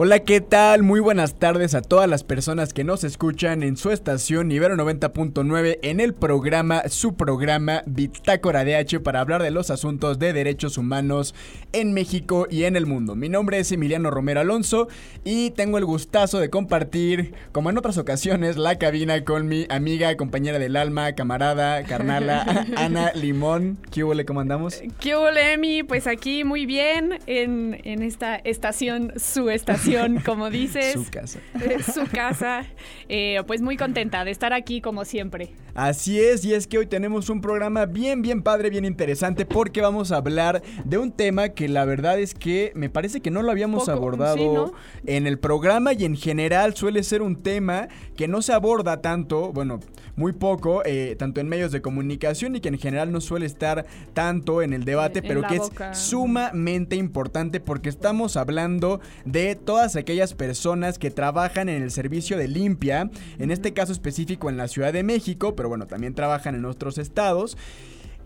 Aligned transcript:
Hola, 0.00 0.20
¿qué 0.20 0.40
tal? 0.40 0.84
Muy 0.84 1.00
buenas 1.00 1.40
tardes 1.40 1.74
a 1.74 1.82
todas 1.82 2.08
las 2.08 2.22
personas 2.22 2.72
que 2.72 2.84
nos 2.84 3.02
escuchan 3.02 3.64
en 3.64 3.76
su 3.76 3.90
estación 3.90 4.52
Ibero 4.52 4.76
90.9 4.76 5.80
en 5.82 5.98
el 5.98 6.14
programa, 6.14 6.84
su 6.88 7.16
programa 7.16 7.82
Bitácora 7.84 8.64
DH 8.64 9.00
para 9.00 9.18
hablar 9.18 9.42
de 9.42 9.50
los 9.50 9.70
asuntos 9.70 10.20
de 10.20 10.32
derechos 10.32 10.78
humanos 10.78 11.34
en 11.72 11.92
México 11.94 12.46
y 12.48 12.62
en 12.62 12.76
el 12.76 12.86
mundo. 12.86 13.16
Mi 13.16 13.28
nombre 13.28 13.58
es 13.58 13.72
Emiliano 13.72 14.12
Romero 14.12 14.38
Alonso 14.38 14.86
y 15.24 15.50
tengo 15.50 15.78
el 15.78 15.84
gustazo 15.84 16.38
de 16.38 16.48
compartir, 16.48 17.34
como 17.50 17.68
en 17.68 17.76
otras 17.76 17.98
ocasiones, 17.98 18.56
la 18.56 18.78
cabina 18.78 19.24
con 19.24 19.48
mi 19.48 19.66
amiga, 19.68 20.16
compañera 20.16 20.60
del 20.60 20.76
alma, 20.76 21.14
camarada, 21.16 21.82
carnala, 21.82 22.66
Ana 22.76 23.10
Limón. 23.14 23.78
¿Qué 23.90 24.04
hubo, 24.04 24.14
cómo 24.24 24.42
andamos? 24.42 24.80
¿Qué 25.00 25.16
hubo, 25.16 25.28
Emi? 25.28 25.82
Pues 25.82 26.06
aquí 26.06 26.44
muy 26.44 26.66
bien 26.66 27.18
en, 27.26 27.80
en 27.82 28.04
esta 28.04 28.36
estación, 28.36 29.12
su 29.16 29.50
estación 29.50 29.87
como 30.24 30.50
dices. 30.50 30.94
Su 30.94 31.10
casa. 31.10 31.38
Eh, 31.60 31.82
su 31.82 32.06
casa. 32.06 32.64
Eh, 33.08 33.42
pues 33.46 33.62
muy 33.62 33.76
contenta 33.76 34.24
de 34.24 34.30
estar 34.30 34.52
aquí 34.52 34.80
como 34.80 35.04
siempre. 35.04 35.50
Así 35.74 36.18
es, 36.18 36.44
y 36.44 36.54
es 36.54 36.66
que 36.66 36.78
hoy 36.78 36.86
tenemos 36.86 37.30
un 37.30 37.40
programa 37.40 37.86
bien, 37.86 38.20
bien 38.20 38.42
padre, 38.42 38.68
bien 38.68 38.84
interesante, 38.84 39.46
porque 39.46 39.80
vamos 39.80 40.10
a 40.10 40.16
hablar 40.16 40.60
de 40.84 40.98
un 40.98 41.12
tema 41.12 41.50
que 41.50 41.68
la 41.68 41.84
verdad 41.84 42.18
es 42.18 42.34
que 42.34 42.72
me 42.74 42.90
parece 42.90 43.20
que 43.20 43.30
no 43.30 43.42
lo 43.42 43.52
habíamos 43.52 43.88
abordado 43.88 44.72
en 45.06 45.28
el 45.28 45.38
programa 45.38 45.92
y 45.92 46.04
en 46.04 46.16
general 46.16 46.74
suele 46.74 47.04
ser 47.04 47.22
un 47.22 47.36
tema 47.36 47.86
que 48.16 48.26
no 48.26 48.42
se 48.42 48.52
aborda 48.52 49.00
tanto, 49.00 49.52
bueno, 49.52 49.78
muy 50.18 50.32
poco, 50.32 50.82
eh, 50.84 51.14
tanto 51.16 51.40
en 51.40 51.48
medios 51.48 51.70
de 51.70 51.80
comunicación 51.80 52.56
y 52.56 52.60
que 52.60 52.68
en 52.70 52.78
general 52.78 53.12
no 53.12 53.20
suele 53.20 53.46
estar 53.46 53.86
tanto 54.14 54.62
en 54.62 54.72
el 54.72 54.84
debate, 54.84 55.22
pero 55.22 55.42
que 55.42 55.56
es 55.56 55.70
sumamente 55.92 56.96
importante 56.96 57.60
porque 57.60 57.88
estamos 57.88 58.36
hablando 58.36 59.00
de 59.24 59.54
todas 59.54 59.77
aquellas 59.78 60.34
personas 60.34 60.98
que 60.98 61.10
trabajan 61.10 61.68
en 61.68 61.82
el 61.82 61.90
servicio 61.90 62.36
de 62.36 62.48
limpia, 62.48 63.10
en 63.38 63.50
este 63.50 63.72
caso 63.72 63.92
específico 63.92 64.48
en 64.48 64.56
la 64.56 64.68
Ciudad 64.68 64.92
de 64.92 65.02
México, 65.02 65.54
pero 65.54 65.68
bueno, 65.68 65.86
también 65.86 66.14
trabajan 66.14 66.54
en 66.54 66.64
otros 66.64 66.98
estados. 66.98 67.56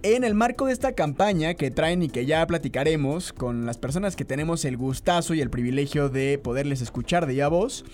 En 0.02 0.24
el 0.24 0.34
marco 0.34 0.66
de 0.66 0.72
esta 0.72 0.92
campaña 0.92 1.54
que 1.54 1.70
traen 1.70 2.02
y 2.02 2.08
que 2.08 2.26
ya 2.26 2.44
platicaremos 2.46 3.32
con 3.32 3.66
las 3.66 3.78
personas 3.78 4.16
que 4.16 4.24
tenemos 4.24 4.64
el 4.64 4.76
gustazo 4.76 5.34
y 5.34 5.40
el 5.40 5.50
privilegio 5.50 6.08
de 6.08 6.38
poderles 6.38 6.80
escuchar 6.80 7.26
de 7.26 7.36
ya 7.36 7.46
voz, 7.46 7.84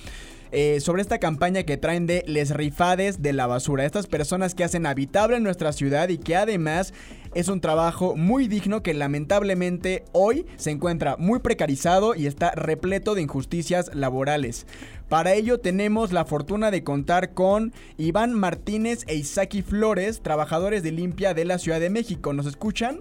eh, 0.51 0.81
sobre 0.81 1.03
esta 1.03 1.19
campaña 1.19 1.63
que 1.63 1.77
traen 1.77 2.07
de 2.07 2.25
Les 2.27 2.51
Rifades 2.51 3.23
de 3.23 3.33
la 3.33 3.47
Basura. 3.47 3.85
Estas 3.85 4.07
personas 4.07 4.55
que 4.55 4.65
hacen 4.65 4.87
habitable 4.87 5.41
nuestra 5.41 5.73
ciudad 5.73 6.09
y 6.09 6.19
que 6.19 6.37
además 6.37 6.95
es 7.35 7.49
un 7.49 7.61
trabajo 7.61 8.17
muy 8.17 8.49
digno 8.49 8.83
que 8.83 8.95
lamentablemente 8.95 10.05
hoy 10.13 10.47
se 10.57 10.71
encuentra 10.71 11.17
muy 11.19 11.41
precarizado 11.41 12.15
y 12.15 12.27
está 12.27 12.53
repleto 12.53 13.15
de 13.15 13.23
injusticias 13.23 13.95
laborales. 13.95 14.67
Para 15.09 15.35
ello 15.35 15.59
tenemos 15.59 16.13
la 16.13 16.25
fortuna 16.25 16.71
de 16.71 16.85
contar 16.85 17.33
con 17.33 17.73
Iván 17.97 18.35
Martínez 18.35 19.05
e 19.07 19.15
Isaki 19.15 19.63
Flores, 19.63 20.21
trabajadores 20.21 20.83
de 20.83 20.93
limpia 20.93 21.35
de 21.35 21.45
la 21.45 21.59
Ciudad 21.59 21.81
de 21.81 21.91
México. 21.91 22.33
¿Nos 22.33 22.47
escuchan? 22.47 23.01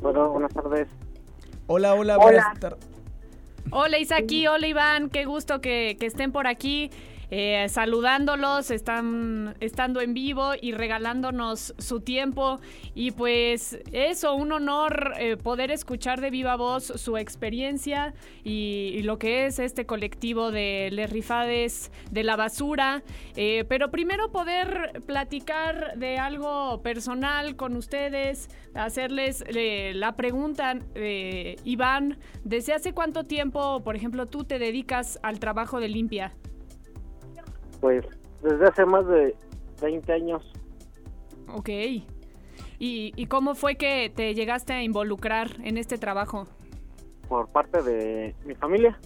Bueno, 0.00 0.30
buenas 0.30 0.52
tardes. 0.52 0.88
Hola, 1.66 1.94
hola, 1.94 2.16
buenas 2.16 2.58
tardes. 2.58 2.97
Hola 3.70 3.98
Isaki, 3.98 4.46
hola 4.46 4.66
Iván, 4.66 5.10
qué 5.10 5.24
gusto 5.24 5.60
que, 5.60 5.96
que 6.00 6.06
estén 6.06 6.32
por 6.32 6.46
aquí. 6.46 6.90
Eh, 7.30 7.66
saludándolos, 7.68 8.70
están 8.70 9.54
estando 9.60 10.00
en 10.00 10.14
vivo 10.14 10.52
y 10.60 10.72
regalándonos 10.72 11.74
su 11.78 12.00
tiempo. 12.00 12.58
Y 12.94 13.10
pues 13.10 13.78
eso, 13.92 14.34
un 14.34 14.52
honor 14.52 15.12
eh, 15.18 15.36
poder 15.36 15.70
escuchar 15.70 16.20
de 16.20 16.30
viva 16.30 16.56
voz 16.56 16.84
su 16.84 17.16
experiencia 17.18 18.14
y, 18.44 19.02
lo 19.02 19.18
que 19.18 19.46
es 19.46 19.58
este 19.58 19.86
colectivo 19.86 20.50
de 20.50 20.88
Les 20.92 21.10
Rifades 21.10 21.90
de 22.10 22.24
la 22.24 22.36
Basura. 22.36 23.02
Eh, 23.36 23.64
pero 23.68 23.90
primero 23.90 24.30
poder 24.30 25.02
platicar 25.06 25.96
de 25.96 26.18
algo 26.18 26.82
personal 26.82 27.56
con 27.56 27.76
ustedes, 27.76 28.48
hacerles 28.74 29.44
la 29.94 30.16
pregunta, 30.16 30.78
Iván, 31.64 32.18
¿desde 32.44 32.74
hace 32.74 32.92
cuánto 32.92 33.24
tiempo, 33.24 33.82
por 33.82 33.96
ejemplo, 33.96 34.26
tú 34.26 34.44
te 34.44 34.58
dedicas 34.58 35.18
al 35.22 35.38
trabajo 35.38 35.80
de 35.80 35.88
limpia? 35.88 36.34
Pues 37.80 38.04
desde 38.42 38.66
hace 38.66 38.84
más 38.84 39.06
de 39.06 39.34
20 39.82 40.12
años. 40.12 40.52
Ok. 41.54 41.68
¿Y, 41.68 42.04
¿Y 43.16 43.26
cómo 43.26 43.54
fue 43.54 43.76
que 43.76 44.12
te 44.14 44.34
llegaste 44.34 44.72
a 44.72 44.82
involucrar 44.82 45.48
en 45.62 45.78
este 45.78 45.98
trabajo? 45.98 46.46
Por 47.28 47.48
parte 47.48 47.82
de 47.82 48.34
mi 48.44 48.54
familia. 48.54 48.98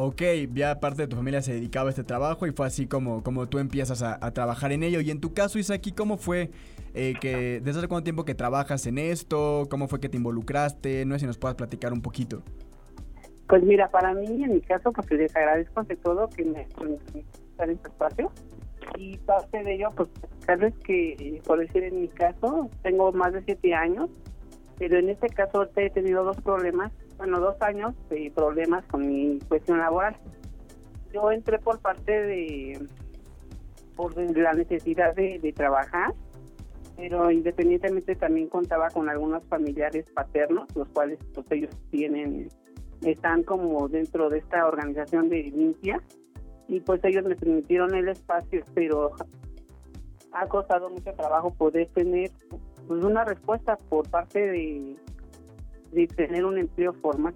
Ok, 0.00 0.22
ya 0.54 0.78
parte 0.78 1.02
de 1.02 1.08
tu 1.08 1.16
familia 1.16 1.42
se 1.42 1.54
dedicaba 1.54 1.88
a 1.88 1.90
este 1.90 2.04
trabajo 2.04 2.46
y 2.46 2.52
fue 2.52 2.68
así 2.68 2.86
como, 2.86 3.24
como 3.24 3.48
tú 3.48 3.58
empiezas 3.58 4.00
a, 4.00 4.30
trabajar 4.30 4.70
en 4.70 4.84
ello. 4.84 5.00
Y 5.00 5.10
en 5.10 5.20
tu 5.20 5.34
caso, 5.34 5.58
Isaki, 5.58 5.90
¿cómo 5.90 6.18
fue 6.18 6.52
eh, 6.94 7.14
que, 7.20 7.60
desde 7.60 7.80
hace 7.80 7.88
cuánto 7.88 8.04
tiempo 8.04 8.24
que 8.24 8.36
trabajas 8.36 8.86
en 8.86 8.98
esto? 8.98 9.66
¿Cómo 9.68 9.88
fue 9.88 9.98
que 9.98 10.08
te 10.08 10.16
involucraste? 10.16 11.04
No 11.04 11.16
sé 11.16 11.20
si 11.20 11.26
nos 11.26 11.36
puedas 11.36 11.56
platicar 11.56 11.92
un 11.92 12.00
poquito. 12.00 12.44
Pues 13.48 13.64
mira, 13.64 13.90
para 13.90 14.14
mí, 14.14 14.44
en 14.44 14.54
mi 14.54 14.60
caso, 14.60 14.92
pues 14.92 15.10
les 15.10 15.34
agradezco 15.34 15.82
de 15.82 15.96
todo 15.96 16.28
que 16.28 16.44
me 16.44 16.68
en 17.64 17.70
este 17.70 17.88
espacio. 17.88 18.32
Y 18.96 19.16
parte 19.18 19.62
de 19.62 19.74
ello, 19.74 19.88
pues, 19.94 20.08
sabes 20.46 20.74
que, 20.84 21.40
por 21.46 21.58
decir 21.58 21.84
en 21.84 22.00
mi 22.00 22.08
caso, 22.08 22.70
tengo 22.82 23.12
más 23.12 23.32
de 23.32 23.42
siete 23.42 23.74
años, 23.74 24.10
pero 24.78 24.98
en 24.98 25.08
este 25.08 25.28
caso 25.28 25.68
he 25.76 25.90
tenido 25.90 26.24
dos 26.24 26.40
problemas, 26.40 26.92
bueno, 27.16 27.40
dos 27.40 27.60
años 27.60 27.94
de 28.08 28.32
problemas 28.34 28.84
con 28.86 29.06
mi 29.06 29.38
cuestión 29.48 29.78
laboral. 29.78 30.16
Yo 31.12 31.30
entré 31.32 31.58
por 31.58 31.80
parte 31.80 32.12
de, 32.12 32.86
por 33.96 34.16
la 34.16 34.52
necesidad 34.52 35.14
de, 35.16 35.52
trabajar, 35.54 36.14
pero 36.96 37.30
independientemente 37.30 38.14
también 38.14 38.48
contaba 38.48 38.90
con 38.90 39.08
algunos 39.08 39.44
familiares 39.46 40.08
paternos, 40.12 40.68
los 40.76 40.88
cuales 40.90 41.18
pues 41.34 41.50
ellos 41.50 41.74
tienen, 41.90 42.48
están 43.02 43.42
como 43.42 43.88
dentro 43.88 44.30
de 44.30 44.38
esta 44.38 44.66
organización 44.66 45.28
de 45.28 45.42
limpia 45.42 46.00
y 46.68 46.80
pues 46.80 47.02
ellos 47.04 47.24
me 47.24 47.34
permitieron 47.34 47.94
el 47.94 48.08
espacio, 48.08 48.62
pero 48.74 49.12
ha 50.32 50.46
costado 50.46 50.90
mucho 50.90 51.12
trabajo 51.14 51.52
poder 51.54 51.88
tener 51.88 52.30
pues, 52.86 53.02
una 53.02 53.24
respuesta 53.24 53.76
por 53.88 54.08
parte 54.08 54.38
de, 54.38 54.96
de 55.92 56.06
tener 56.08 56.44
un 56.44 56.58
empleo 56.58 56.92
formal. 56.92 57.34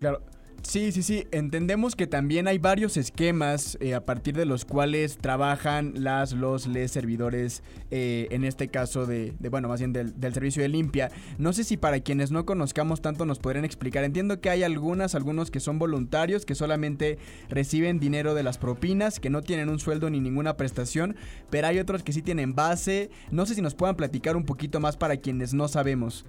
Claro, 0.00 0.20
Sí, 0.64 0.92
sí, 0.92 1.02
sí. 1.02 1.26
Entendemos 1.30 1.94
que 1.94 2.06
también 2.06 2.48
hay 2.48 2.58
varios 2.58 2.96
esquemas 2.96 3.76
eh, 3.80 3.94
a 3.94 4.04
partir 4.04 4.34
de 4.34 4.46
los 4.46 4.64
cuales 4.64 5.18
trabajan 5.18 5.92
las, 5.94 6.32
los, 6.32 6.66
les 6.66 6.90
servidores, 6.90 7.62
eh, 7.90 8.28
en 8.30 8.44
este 8.44 8.68
caso 8.68 9.06
de, 9.06 9.34
bueno, 9.50 9.68
más 9.68 9.80
bien 9.80 9.92
del, 9.92 10.14
servicio 10.32 10.62
de 10.62 10.68
limpia. 10.70 11.10
No 11.38 11.52
sé 11.52 11.64
si 11.64 11.76
para 11.76 12.00
quienes 12.00 12.30
no 12.30 12.46
conozcamos 12.46 13.02
tanto 13.02 13.26
nos 13.26 13.38
podrían 13.38 13.66
explicar. 13.66 14.04
Entiendo 14.04 14.40
que 14.40 14.50
hay 14.50 14.62
algunas, 14.62 15.14
algunos 15.14 15.50
que 15.50 15.60
son 15.60 15.78
voluntarios, 15.78 16.46
que 16.46 16.54
solamente 16.54 17.18
reciben 17.50 18.00
dinero 18.00 18.34
de 18.34 18.42
las 18.42 18.56
propinas, 18.56 19.20
que 19.20 19.30
no 19.30 19.42
tienen 19.42 19.68
un 19.68 19.78
sueldo 19.78 20.08
ni 20.08 20.18
ninguna 20.18 20.56
prestación, 20.56 21.14
pero 21.50 21.68
hay 21.68 21.78
otros 21.78 22.02
que 22.02 22.12
sí 22.12 22.22
tienen 22.22 22.54
base. 22.54 23.10
No 23.30 23.44
sé 23.44 23.54
si 23.54 23.60
nos 23.60 23.74
puedan 23.74 23.96
platicar 23.96 24.34
un 24.34 24.46
poquito 24.46 24.80
más 24.80 24.96
para 24.96 25.18
quienes 25.18 25.52
no 25.52 25.68
sabemos. 25.68 26.24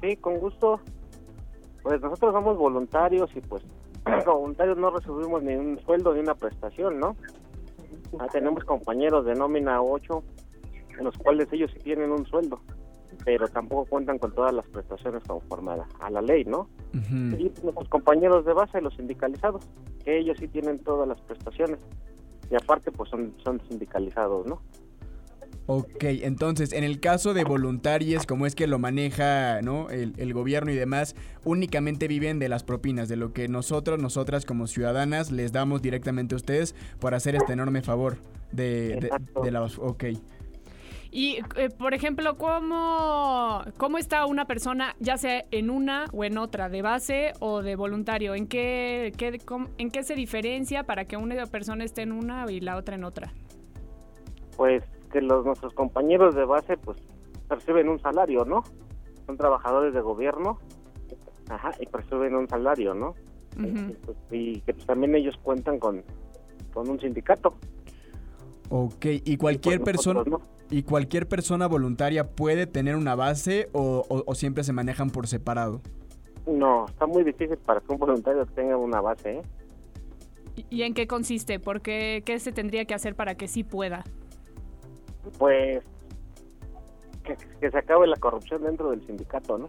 Sí, 0.00 0.16
con 0.16 0.38
gusto. 0.40 0.80
Pues 1.82 2.00
nosotros 2.00 2.32
somos 2.32 2.56
voluntarios 2.56 3.30
y 3.34 3.40
pues 3.40 3.62
como 4.24 4.40
voluntarios 4.40 4.78
no 4.78 4.90
recibimos 4.90 5.42
ni 5.42 5.54
un 5.54 5.78
sueldo 5.80 6.14
ni 6.14 6.20
una 6.20 6.34
prestación, 6.34 7.00
¿no? 7.00 7.16
Ah, 8.18 8.26
tenemos 8.30 8.64
compañeros 8.64 9.24
de 9.24 9.34
nómina 9.34 9.82
8 9.82 10.22
en 10.98 11.04
los 11.04 11.16
cuales 11.18 11.52
ellos 11.52 11.70
sí 11.72 11.78
tienen 11.80 12.12
un 12.12 12.26
sueldo, 12.26 12.60
pero 13.24 13.48
tampoco 13.48 13.86
cuentan 13.86 14.18
con 14.18 14.32
todas 14.32 14.52
las 14.52 14.66
prestaciones 14.66 15.22
conforme 15.24 15.72
a 16.00 16.10
la, 16.10 16.22
ley, 16.22 16.44
¿no? 16.44 16.68
Y 16.92 17.50
nuestros 17.62 17.88
compañeros 17.88 18.44
de 18.44 18.52
base, 18.52 18.80
los 18.80 18.94
sindicalizados, 18.94 19.64
que 20.04 20.18
ellos 20.18 20.36
sí 20.38 20.48
tienen 20.48 20.78
todas 20.80 21.08
las 21.08 21.20
prestaciones 21.22 21.78
y 22.50 22.54
aparte 22.54 22.92
pues 22.92 23.08
son, 23.08 23.34
son 23.42 23.60
sindicalizados, 23.68 24.46
¿no? 24.46 24.60
Ok, 25.66 26.02
entonces, 26.02 26.72
en 26.72 26.82
el 26.82 26.98
caso 26.98 27.34
de 27.34 27.44
voluntarios, 27.44 28.26
como 28.26 28.46
es 28.46 28.56
que 28.56 28.66
lo 28.66 28.80
maneja 28.80 29.62
¿no? 29.62 29.90
el, 29.90 30.34
gobierno 30.34 30.72
y 30.72 30.74
demás, 30.74 31.14
únicamente 31.44 32.08
viven 32.08 32.40
de 32.40 32.48
las 32.48 32.64
propinas, 32.64 33.08
de 33.08 33.16
lo 33.16 33.32
que 33.32 33.46
nosotros, 33.46 34.00
nosotras 34.00 34.44
como 34.44 34.66
ciudadanas, 34.66 35.30
les 35.30 35.52
damos 35.52 35.80
directamente 35.80 36.34
a 36.34 36.36
ustedes 36.36 36.74
por 36.98 37.14
hacer 37.14 37.36
este 37.36 37.52
enorme 37.52 37.82
favor 37.82 38.16
de, 38.50 39.10
de, 39.42 39.50
la... 39.52 39.62
Ok. 39.62 40.04
Y, 41.12 41.38
eh, 41.56 41.68
por 41.68 41.94
ejemplo, 41.94 42.36
¿cómo, 42.38 43.62
¿cómo 43.76 43.98
está 43.98 44.26
una 44.26 44.46
persona, 44.46 44.96
ya 44.98 45.16
sea 45.16 45.44
en 45.50 45.70
una 45.70 46.06
o 46.12 46.24
en 46.24 46.38
otra, 46.38 46.70
de 46.70 46.82
base 46.82 47.34
o 47.38 47.62
de 47.62 47.76
voluntario? 47.76 48.34
¿En 48.34 48.48
qué, 48.48 49.12
qué 49.16 49.38
¿En 49.78 49.90
qué 49.90 50.02
se 50.02 50.14
diferencia 50.14 50.84
para 50.84 51.04
que 51.04 51.16
una 51.16 51.46
persona 51.46 51.84
esté 51.84 52.02
en 52.02 52.12
una 52.12 52.50
y 52.50 52.60
la 52.60 52.76
otra 52.76 52.96
en 52.96 53.04
otra? 53.04 53.32
Pues 54.56 54.82
que 55.12 55.20
los 55.20 55.44
nuestros 55.44 55.72
compañeros 55.74 56.34
de 56.34 56.44
base 56.44 56.76
pues 56.76 56.98
perciben 57.48 57.88
un 57.88 58.00
salario, 58.00 58.44
¿no? 58.44 58.64
Son 59.26 59.36
trabajadores 59.36 59.94
de 59.94 60.00
gobierno, 60.00 60.58
ajá, 61.48 61.72
y 61.78 61.86
perciben 61.86 62.34
un 62.34 62.48
salario, 62.48 62.94
¿no? 62.94 63.14
pues, 63.54 64.16
y 64.30 64.60
que 64.62 64.72
pues, 64.72 64.86
también 64.86 65.14
ellos 65.14 65.38
cuentan 65.42 65.78
con, 65.78 66.02
con 66.72 66.88
un 66.88 66.98
sindicato. 66.98 67.54
Ok, 68.70 69.06
y 69.24 69.36
cualquier 69.36 69.80
pues, 69.80 69.92
persona... 69.92 70.24
¿Y 70.70 70.84
cualquier 70.84 71.28
persona 71.28 71.66
voluntaria 71.66 72.30
puede 72.30 72.66
tener 72.66 72.96
una 72.96 73.14
base 73.14 73.68
o, 73.74 74.34
siempre 74.34 74.64
se 74.64 74.72
manejan 74.72 75.10
por 75.10 75.26
separado? 75.26 75.82
No, 76.46 76.86
está 76.86 77.04
muy 77.04 77.24
difícil 77.24 77.58
para 77.58 77.82
que 77.82 77.92
un 77.92 77.98
voluntario 77.98 78.46
tenga 78.46 78.78
una 78.78 79.02
base. 79.02 79.34
¿eh? 79.34 79.42
¿Y 80.70 80.82
en 80.82 80.94
qué 80.94 81.06
consiste? 81.06 81.60
¿Por 81.60 81.82
qué, 81.82 82.22
qué 82.24 82.40
se 82.40 82.52
tendría 82.52 82.86
que 82.86 82.94
hacer 82.94 83.14
para 83.14 83.34
que 83.34 83.48
sí 83.48 83.64
pueda? 83.64 84.04
Pues 85.38 85.82
que, 87.22 87.70
se 87.70 87.78
acabe 87.78 88.06
la 88.06 88.16
corrupción 88.16 88.62
dentro 88.62 88.90
del 88.90 89.04
sindicato, 89.06 89.58
¿no? 89.58 89.68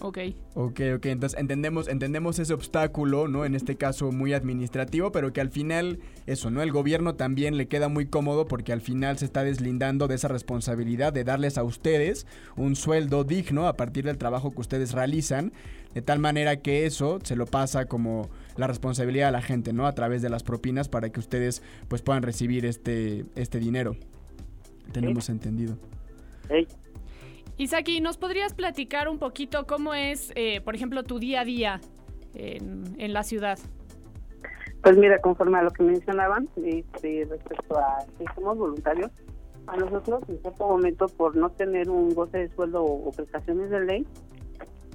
Ok. 0.00 0.18
Ok, 0.54 0.80
ok. 0.96 1.06
Entonces 1.06 1.38
entendemos, 1.38 1.88
entendemos 1.88 2.38
ese 2.38 2.52
obstáculo, 2.52 3.28
¿no? 3.28 3.44
En 3.44 3.54
este 3.54 3.76
caso 3.76 4.10
muy 4.10 4.34
administrativo, 4.34 5.12
pero 5.12 5.32
que 5.32 5.40
al 5.40 5.50
final, 5.50 6.00
eso, 6.26 6.50
¿no? 6.50 6.62
El 6.62 6.72
gobierno 6.72 7.14
también 7.14 7.56
le 7.56 7.68
queda 7.68 7.88
muy 7.88 8.06
cómodo 8.06 8.46
porque 8.46 8.72
al 8.72 8.80
final 8.80 9.16
se 9.18 9.24
está 9.24 9.44
deslindando 9.44 10.08
de 10.08 10.16
esa 10.16 10.28
responsabilidad 10.28 11.12
de 11.12 11.24
darles 11.24 11.58
a 11.58 11.64
ustedes 11.64 12.26
un 12.56 12.76
sueldo 12.76 13.24
digno 13.24 13.68
a 13.68 13.76
partir 13.76 14.04
del 14.04 14.18
trabajo 14.18 14.50
que 14.50 14.60
ustedes 14.60 14.92
realizan, 14.92 15.52
de 15.94 16.02
tal 16.02 16.18
manera 16.18 16.56
que 16.56 16.86
eso 16.86 17.20
se 17.22 17.36
lo 17.36 17.46
pasa 17.46 17.86
como 17.86 18.28
la 18.56 18.66
responsabilidad 18.66 19.28
a 19.28 19.32
la 19.32 19.42
gente, 19.42 19.72
¿no? 19.72 19.86
A 19.86 19.94
través 19.94 20.22
de 20.22 20.28
las 20.28 20.42
propinas 20.42 20.88
para 20.88 21.10
que 21.10 21.20
ustedes 21.20 21.62
pues 21.88 22.02
puedan 22.02 22.24
recibir 22.24 22.66
este, 22.66 23.24
este 23.36 23.58
dinero. 23.58 23.96
Tenemos 24.92 25.28
entendido. 25.28 25.76
Hey. 26.48 26.66
Isaki, 27.56 28.00
¿nos 28.00 28.16
podrías 28.16 28.52
platicar 28.52 29.08
un 29.08 29.18
poquito 29.18 29.66
cómo 29.66 29.94
es, 29.94 30.32
eh, 30.34 30.60
por 30.60 30.74
ejemplo, 30.74 31.04
tu 31.04 31.20
día 31.20 31.42
a 31.42 31.44
día 31.44 31.80
en, 32.34 33.12
la 33.12 33.22
ciudad? 33.22 33.58
Pues 34.82 34.96
mira, 34.98 35.20
conforme 35.20 35.58
a 35.58 35.62
lo 35.62 35.70
que 35.70 35.84
mencionaban, 35.84 36.48
este, 36.56 37.26
respecto 37.30 37.78
a 37.78 38.00
si 38.18 38.24
somos 38.34 38.58
voluntarios, 38.58 39.10
a 39.66 39.76
nosotros 39.76 40.22
en 40.28 40.40
cierto 40.40 40.66
momento 40.66 41.06
por 41.06 41.36
no 41.36 41.50
tener 41.50 41.88
un 41.88 42.12
goce 42.14 42.38
de 42.38 42.48
sueldo 42.50 42.84
o, 42.84 43.10
prestaciones 43.12 43.70
de 43.70 43.84
ley, 43.84 44.06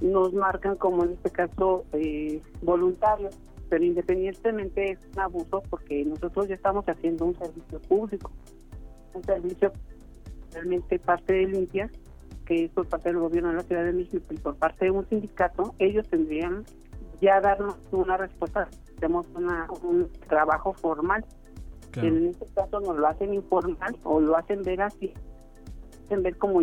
nos 0.02 0.32
marcan 0.34 0.76
como 0.76 1.04
en 1.04 1.12
este 1.12 1.30
caso 1.30 1.84
eh, 1.92 2.40
voluntarios, 2.62 3.36
pero 3.68 3.84
independientemente 3.84 4.92
es 4.92 4.98
un 5.14 5.20
abuso 5.20 5.62
porque 5.70 6.04
nosotros 6.04 6.48
ya 6.48 6.54
estamos 6.54 6.84
haciendo 6.86 7.24
un 7.24 7.36
servicio 7.36 7.80
público, 7.80 8.30
un 9.14 9.24
servicio 9.24 9.72
realmente 10.52 10.98
parte 10.98 11.32
de 11.32 11.46
limpia 11.46 11.90
que 12.50 12.64
es 12.64 12.70
por 12.72 12.88
parte 12.88 13.10
del 13.10 13.18
gobierno 13.20 13.50
de 13.50 13.54
la 13.58 13.62
Ciudad 13.62 13.84
de 13.84 13.92
México 13.92 14.26
y 14.28 14.36
por 14.36 14.56
parte 14.56 14.86
de 14.86 14.90
un 14.90 15.08
sindicato, 15.08 15.72
ellos 15.78 16.08
tendrían 16.08 16.64
ya 17.20 17.40
darnos 17.40 17.76
una 17.92 18.16
respuesta, 18.16 18.68
tenemos 18.96 19.28
un 19.84 20.08
trabajo 20.28 20.72
formal. 20.72 21.24
En 21.94 22.26
este 22.26 22.46
caso 22.46 22.80
nos 22.80 22.98
lo 22.98 23.06
hacen 23.06 23.34
informal 23.34 23.96
o 24.02 24.18
lo 24.18 24.36
hacen 24.36 24.64
ver 24.64 24.82
así, 24.82 25.12
hacen 26.04 26.24
ver 26.24 26.36
como 26.38 26.60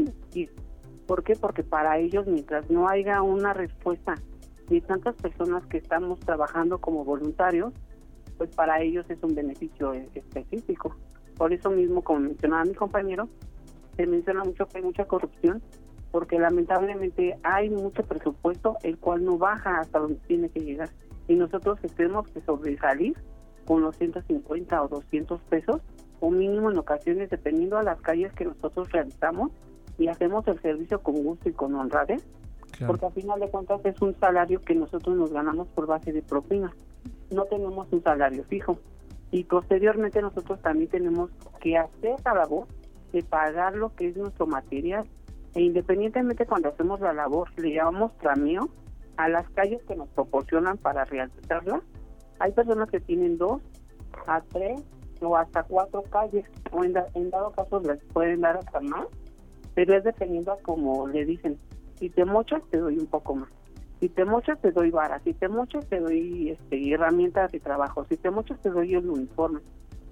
¿Por 1.05 1.23
qué? 1.23 1.37
Porque 1.37 1.63
para 1.63 1.97
ellos, 1.99 2.27
mientras 2.27 2.69
no 2.69 2.89
haya 2.89 3.21
una 3.21 3.53
respuesta 3.53 4.15
de 4.67 4.81
tantas 4.81 5.15
personas 5.15 5.65
que 5.67 5.77
estamos 5.77 6.19
trabajando 6.19 6.79
como 6.79 7.05
voluntarios, 7.05 7.71
pues 8.37 8.53
para 8.53 8.81
ellos 8.81 9.05
es 9.09 9.23
un 9.23 9.33
beneficio 9.33 9.93
específico. 9.93 10.97
Por 11.37 11.53
eso 11.53 11.69
mismo, 11.69 12.03
como 12.03 12.21
mencionaba 12.21 12.65
mi 12.65 12.73
compañero, 12.73 13.29
se 13.95 14.05
menciona 14.07 14.43
mucho 14.43 14.67
que 14.67 14.77
hay 14.77 14.83
mucha 14.83 15.05
corrupción 15.05 15.61
porque 16.11 16.39
lamentablemente 16.39 17.37
hay 17.43 17.69
mucho 17.69 18.03
presupuesto 18.03 18.77
el 18.83 18.97
cual 18.97 19.23
no 19.23 19.37
baja 19.37 19.79
hasta 19.79 19.99
donde 19.99 20.19
tiene 20.27 20.49
que 20.49 20.61
llegar. 20.61 20.89
Y 21.27 21.35
nosotros 21.35 21.79
tenemos 21.95 22.27
que 22.29 22.41
sobresalir 22.41 23.15
con 23.65 23.81
los 23.81 23.95
150 23.97 24.81
o 24.81 24.87
200 24.87 25.41
pesos 25.41 25.81
o 26.19 26.31
mínimo 26.31 26.71
en 26.71 26.77
ocasiones 26.77 27.29
dependiendo 27.29 27.77
a 27.77 27.83
las 27.83 28.01
calles 28.01 28.31
que 28.33 28.45
nosotros 28.45 28.91
realizamos 28.91 29.51
y 29.97 30.07
hacemos 30.07 30.47
el 30.47 30.59
servicio 30.61 30.99
con 31.01 31.21
gusto 31.23 31.49
y 31.49 31.53
con 31.53 31.75
honradez 31.75 32.23
porque 32.85 33.05
al 33.05 33.13
final 33.13 33.39
de 33.39 33.49
cuentas 33.49 33.81
es 33.85 33.99
un 34.01 34.15
salario 34.19 34.61
que 34.61 34.75
nosotros 34.75 35.15
nos 35.15 35.31
ganamos 35.31 35.67
por 35.69 35.87
base 35.87 36.11
de 36.11 36.21
propina. 36.21 36.73
No 37.31 37.45
tenemos 37.45 37.87
un 37.91 38.03
salario 38.03 38.43
fijo 38.43 38.77
y 39.31 39.43
posteriormente 39.43 40.21
nosotros 40.21 40.61
también 40.61 40.89
tenemos 40.89 41.29
que 41.59 41.77
hacer 41.77 42.15
la 42.23 42.33
labor 42.33 42.67
de 43.11 43.23
pagar 43.23 43.75
lo 43.75 43.93
que 43.95 44.09
es 44.09 44.17
nuestro 44.17 44.47
material. 44.47 45.07
E 45.53 45.61
independientemente 45.61 46.45
cuando 46.45 46.69
hacemos 46.69 46.99
la 46.99 47.13
labor, 47.13 47.49
le 47.57 47.73
llamamos 47.73 48.15
trameo 48.17 48.69
a 49.17 49.27
las 49.27 49.49
calles 49.49 49.81
que 49.83 49.95
nos 49.95 50.07
proporcionan 50.09 50.77
para 50.77 51.03
realizarla. 51.05 51.81
Hay 52.39 52.51
personas 52.51 52.89
que 52.89 52.99
tienen 52.99 53.37
dos 53.37 53.61
a 54.27 54.41
tres 54.41 54.81
o 55.21 55.35
hasta 55.35 55.63
cuatro 55.63 56.03
calles, 56.03 56.45
o 56.71 56.83
en, 56.83 56.93
dado 56.93 57.51
caso 57.51 57.79
les 57.81 58.03
pueden 58.13 58.41
dar 58.41 58.57
hasta 58.57 58.79
más, 58.81 59.07
pero 59.73 59.95
es 59.95 60.03
dependiendo 60.03 60.51
a 60.51 60.57
como 60.61 61.07
le 61.07 61.25
dicen, 61.25 61.57
si 61.95 62.09
te 62.09 62.23
mochas 62.23 62.61
te 62.69 62.77
doy 62.77 62.97
un 62.99 63.07
poco 63.07 63.35
más, 63.35 63.49
si 63.99 64.09
te 64.09 64.25
mochas 64.25 64.59
te 64.61 64.71
doy 64.71 64.91
varas, 64.91 65.21
si 65.23 65.33
te 65.33 65.47
mochas 65.47 65.85
te 65.87 65.99
doy 65.99 66.51
este, 66.51 66.93
herramientas 66.93 67.51
de 67.51 67.59
trabajo, 67.59 68.05
si 68.05 68.17
te 68.17 68.29
mochas 68.29 68.59
te 68.61 68.69
doy 68.69 68.93
el 68.93 69.09
uniforme 69.09 69.61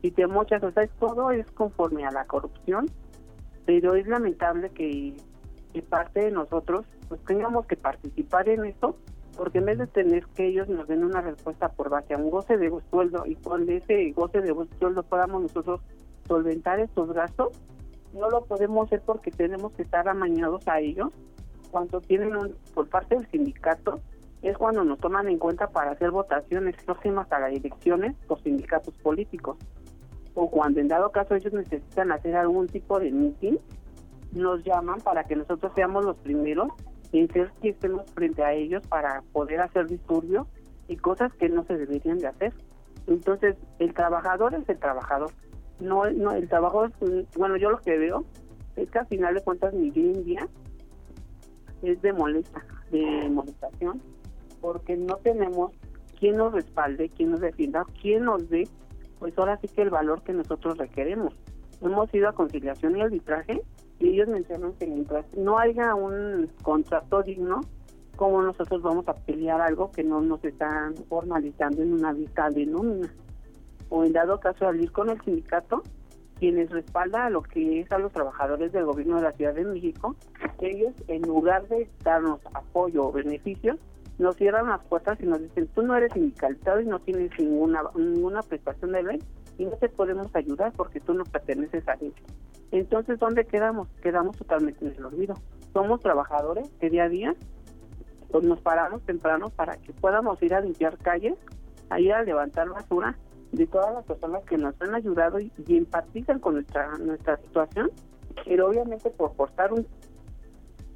y 0.02 0.12
te 0.12 0.28
mochas, 0.28 0.64
o 0.64 0.72
sea, 0.72 0.88
todo 1.00 1.32
es 1.32 1.50
conforme 1.52 2.06
a 2.06 2.12
la 2.12 2.26
corrupción, 2.26 2.86
pero 3.66 3.96
es 3.96 4.08
lamentable 4.08 4.70
que, 4.70 5.16
parte 5.90 6.22
de 6.22 6.32
nosotros 6.32 6.86
pues 7.10 7.20
tengamos 7.26 7.66
que 7.66 7.76
participar 7.76 8.48
en 8.48 8.66
esto, 8.66 8.96
porque 9.36 9.58
en 9.58 9.66
vez 9.66 9.78
de 9.78 9.88
tener 9.88 10.26
que 10.28 10.48
ellos 10.48 10.70
nos 10.70 10.88
den 10.88 11.04
una 11.04 11.22
respuesta 11.22 11.70
por 11.70 11.90
base 11.90 12.14
a 12.14 12.18
un 12.18 12.30
goce 12.30 12.58
de 12.58 12.72
sueldo 12.90 13.26
y 13.26 13.36
con 13.36 13.70
ese 13.70 14.12
goce 14.12 14.42
de 14.42 14.56
sueldo 14.80 15.04
podamos 15.04 15.42
nosotros 15.42 15.82
solventar 16.28 16.80
estos 16.80 17.12
gastos, 17.12 17.50
no 18.14 18.30
lo 18.30 18.46
podemos 18.46 18.88
hacer 18.88 19.02
porque 19.06 19.32
tenemos 19.32 19.74
que 19.74 19.82
estar 19.82 20.08
amañados 20.08 20.66
a 20.68 20.80
ellos. 20.80 21.12
Cuando 21.75 22.00
tienen 22.00 22.33
un, 22.38 22.56
por 22.74 22.88
parte 22.88 23.16
del 23.16 23.30
sindicato, 23.31 24.00
es 24.42 24.57
cuando 24.57 24.86
nos 24.86 24.98
toman 24.98 25.27
en 25.27 25.38
cuenta 25.38 25.68
para 25.68 25.92
hacer 25.92 26.10
votaciones 26.10 26.74
próximas 26.86 27.30
a 27.33 27.39
las 27.42 27.51
elecciones 27.51 28.16
los 28.30 28.39
sindicatos 28.44 28.94
políticos 29.00 29.57
o 30.36 30.50
cuando 30.50 30.80
en 30.80 30.88
dado 30.88 31.12
caso 31.12 31.36
ellos 31.36 31.51
necesitan 31.51 32.13
hacer 32.13 32.33
algún 32.38 32.69
tipo 32.69 32.98
de 32.98 33.12
meeting, 33.12 33.57
nos 34.31 34.63
llaman 34.63 35.01
para 35.01 35.25
que 35.25 35.36
nosotros 35.36 35.74
seamos 35.75 36.06
los 36.06 36.16
primeros 36.16 36.69
en 37.12 37.30
ser 37.33 37.51
que 37.62 37.72
estemos 37.72 38.10
frente 38.13 38.42
a 38.42 38.54
ellos 38.54 38.81
para 38.88 39.22
poder 39.33 39.60
hacer 39.60 39.88
disturbios 39.88 40.48
y 40.88 40.95
cosas 40.95 41.33
que 41.33 41.50
no 41.50 41.65
se 41.65 41.75
deberían 41.75 42.20
de 42.20 42.27
hacer. 42.27 42.53
Entonces, 43.05 43.58
el 43.79 43.94
trabajador 43.94 44.55
es 44.55 44.70
el 44.70 44.79
trabajador. 44.79 45.32
No, 45.82 46.10
no 46.10 46.32
el 46.32 46.48
trabajador, 46.48 46.94
bueno, 47.36 47.58
yo 47.58 47.70
lo 47.70 47.79
que 47.79 47.98
veo 47.98 48.24
es 48.77 48.89
que 48.89 49.00
al 49.00 49.08
final 49.08 49.36
de 49.36 49.41
cuentas 49.41 49.74
mi 49.74 49.91
día 49.91 50.13
en 50.13 50.24
día 50.24 50.48
es 51.88 52.01
de 52.01 52.13
molesta, 52.13 52.65
de 52.92 53.30
molestación, 53.30 54.01
porque 54.62 54.96
no 54.98 55.18
tenemos 55.18 55.72
quien 56.20 56.38
nos 56.38 56.54
respalde, 56.54 57.10
quien 57.10 57.32
nos 57.32 57.42
defienda, 57.42 57.86
quien 58.01 58.25
nos 58.25 58.50
dé 58.50 58.68
pues 59.20 59.38
ahora 59.38 59.58
sí 59.62 59.68
que 59.68 59.82
el 59.82 59.89
valor 59.89 60.22
que 60.24 60.34
nosotros 60.34 60.77
requeremos. 60.77 61.34
Hemos 61.82 62.13
ido 62.13 62.30
a 62.30 62.34
conciliación 62.34 62.98
y 62.98 63.01
arbitraje 63.01 63.62
y 64.00 64.10
ellos 64.10 64.27
mencionan 64.27 64.74
que 64.74 64.88
mientras 64.88 65.25
no 65.36 65.58
haya 65.58 65.96
un 65.96 66.50
contrato 66.62 67.22
digno, 67.24 67.62
¿cómo 68.15 68.42
nosotros 68.42 68.82
vamos 68.82 69.08
a 69.08 69.13
pelear 69.13 69.62
algo 69.62 69.92
que 69.92 70.04
no 70.04 70.22
nos 70.22 70.44
están 70.44 70.96
formalizando 71.10 71.82
en 71.82 71.94
una 71.94 72.13
vista 72.13 72.50
de 72.50 72.65
nómina? 72.65 73.13
O 73.89 74.04
en 74.04 74.13
dado 74.13 74.39
caso 74.39 74.68
al 74.68 74.82
ir 74.82 74.92
con 74.92 75.10
el 75.10 75.22
sindicato, 75.22 75.84
quienes 76.39 76.70
respalda 76.70 77.25
a 77.25 77.30
lo 77.30 77.42
que 77.42 77.82
es 77.82 77.92
a 77.92 77.98
los 77.98 78.12
trabajadores 78.12 78.72
del 78.72 78.86
gobierno 78.86 79.18
de 79.18 79.24
la 79.24 79.32
Ciudad 79.32 79.54
de 79.54 79.63
México, 79.63 80.15
ellos 80.60 80.94
en 81.08 81.22
lugar 81.24 81.68
de 81.68 81.89
darnos 82.04 82.39
apoyo 82.54 83.08
o 83.08 83.12
beneficios, 83.12 83.77
nos 84.18 84.36
cierran 84.38 84.68
las 84.68 84.84
puertas 84.86 85.20
y 85.22 85.25
nos 85.25 85.42
dicen, 85.42 85.68
tú 85.68 85.82
no 85.82 85.96
eres 85.96 86.13
sindicalizado 86.13 86.80
y 86.80 86.86
no 86.86 87.00
tienes 87.00 87.32
ninguna, 87.38 87.84
ninguna 87.96 88.42
prestación 88.44 88.92
de 88.94 89.04
ley 89.04 89.24
y 89.58 89.65
no 89.65 89.72
te 89.72 89.89
podemos 89.89 90.34
ayudar 90.36 90.72
porque 90.74 91.00
tú 91.00 91.13
no 91.13 91.24
perteneces 91.25 91.88
a 91.88 91.96
ellos. 91.96 92.15
Entonces, 92.72 93.20
¿dónde 93.20 93.46
quedamos? 93.46 93.88
Quedamos 94.01 94.38
totalmente 94.38 94.86
en 94.86 94.94
el 94.96 95.06
olvido. 95.06 95.36
Somos 95.74 96.00
trabajadores 96.01 96.70
que 96.80 96.89
día 96.89 97.04
a 97.04 97.10
día 97.10 97.36
pues 98.32 98.44
nos 98.44 98.60
paramos 98.60 99.01
temprano 99.04 99.50
para 99.50 99.77
que 99.77 99.94
podamos 99.94 100.42
ir 100.42 100.54
a 100.54 100.62
limpiar 100.62 100.98
calles, 100.98 101.36
a 101.89 102.00
ir 102.00 102.12
a 102.12 102.24
levantar 102.24 102.70
basura 102.70 103.18
de 103.52 103.68
todas 103.68 103.94
las 103.94 104.06
personas 104.06 104.44
que 104.44 104.58
nos 104.58 104.80
han 104.82 104.96
ayudado 104.96 105.40
y, 105.40 105.52
empatizan 105.68 106.40
con 106.40 106.56
nuestra 106.56 106.98
nuestra 106.98 107.38
situación, 107.38 107.92
pero 108.46 108.68
obviamente 108.68 109.10
por 109.12 109.34
portar 109.34 109.74
un, 109.74 109.88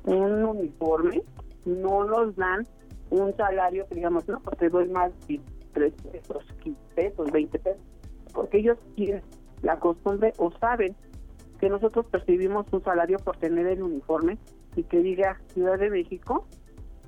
un 0.05 0.43
uniforme 0.43 1.21
no 1.65 2.03
nos 2.03 2.35
dan 2.35 2.65
un 3.09 3.35
salario 3.35 3.87
que 3.87 3.95
digamos, 3.95 4.27
no, 4.27 4.39
pues 4.39 4.57
te 4.57 4.69
doy 4.69 4.87
más 4.89 5.11
de 5.27 5.39
3 5.73 5.93
pesos, 6.11 6.43
15 6.63 6.79
pesos, 6.95 7.31
20 7.31 7.59
pesos, 7.59 7.81
porque 8.33 8.59
ellos 8.59 8.77
tienen 8.95 9.21
la 9.61 9.79
costumbre 9.79 10.33
o 10.37 10.51
saben 10.59 10.95
que 11.59 11.69
nosotros 11.69 12.05
percibimos 12.07 12.71
un 12.71 12.83
salario 12.83 13.17
por 13.17 13.37
tener 13.37 13.67
el 13.67 13.83
uniforme 13.83 14.37
y 14.75 14.83
que 14.83 14.99
diga 15.01 15.39
Ciudad 15.53 15.77
de 15.77 15.89
México 15.89 16.45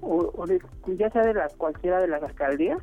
o, 0.01 0.45
ya 0.87 1.09
sea 1.11 1.23
de 1.23 1.33
las 1.33 1.55
cualquiera 1.55 2.01
de 2.01 2.07
las 2.07 2.23
alcaldías 2.23 2.79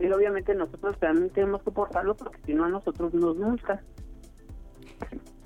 pero 0.00 0.16
obviamente 0.16 0.54
nosotros 0.54 0.98
también 0.98 1.28
tenemos 1.28 1.62
que 1.62 1.70
portarlo 1.70 2.16
porque 2.16 2.38
si 2.46 2.54
no 2.54 2.64
a 2.64 2.70
nosotros 2.70 3.12
nos 3.12 3.36
multa. 3.36 3.82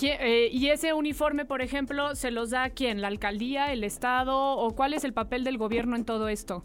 Eh, 0.00 0.49
¿Y 0.52 0.68
ese 0.68 0.92
uniforme, 0.92 1.44
por 1.44 1.61
ejemplo, 1.61 2.14
se 2.14 2.30
los 2.30 2.50
da 2.50 2.70
quién? 2.70 3.00
¿La 3.00 3.08
alcaldía, 3.08 3.73
el 3.73 3.82
Estado 3.82 4.38
o 4.38 4.70
cuál 4.76 4.94
es 4.94 5.02
el 5.02 5.12
papel 5.12 5.42
del 5.42 5.58
gobierno 5.58 5.96
en 5.96 6.04
todo 6.04 6.28
esto? 6.28 6.62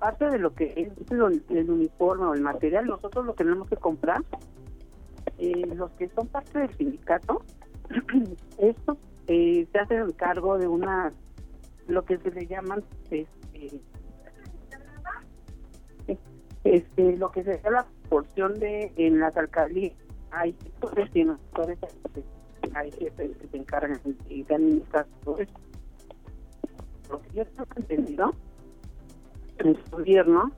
Parte 0.00 0.28
de 0.28 0.40
lo 0.40 0.54
que 0.54 0.72
es 0.74 1.10
el, 1.50 1.70
uniforme 1.70 2.24
o 2.24 2.34
el 2.34 2.40
material, 2.40 2.86
nosotros 2.86 3.26
lo 3.26 3.34
tenemos 3.34 3.68
que 3.68 3.76
comprar. 3.76 4.24
Eh, 5.38 5.64
los 5.76 5.92
que 5.92 6.08
son 6.08 6.26
parte 6.26 6.58
del 6.58 6.76
sindicato, 6.76 7.44
esto 8.58 8.98
eh, 9.28 9.68
se 9.70 9.78
hace 9.78 9.96
el 9.98 10.16
cargo 10.16 10.58
de 10.58 10.66
una, 10.66 11.12
lo 11.86 12.04
que 12.04 12.18
se 12.18 12.32
le 12.32 12.46
llaman, 12.46 12.82
este, 13.10 13.80
este 16.64 17.16
lo 17.16 17.30
que 17.30 17.42
se 17.42 17.60
la 17.70 17.86
porción 18.08 18.58
de 18.58 18.92
en 18.96 19.20
las 19.20 19.36
alcaldías 19.36 19.94
hay 20.30 20.52
sectores 20.52 21.10
hay 22.74 22.90
jefes 22.92 23.36
que 23.36 23.48
se 23.48 23.56
encargan 23.56 24.00
y 24.28 24.44
se 24.44 24.54
administran 24.54 25.06
todo 25.24 25.38
eso. 25.38 25.52
Lo 27.10 27.20
que 27.20 27.30
yo 27.34 27.44
tengo 27.44 27.66
entendido, 27.76 28.34
el 29.58 29.78
gobierno 29.90 30.52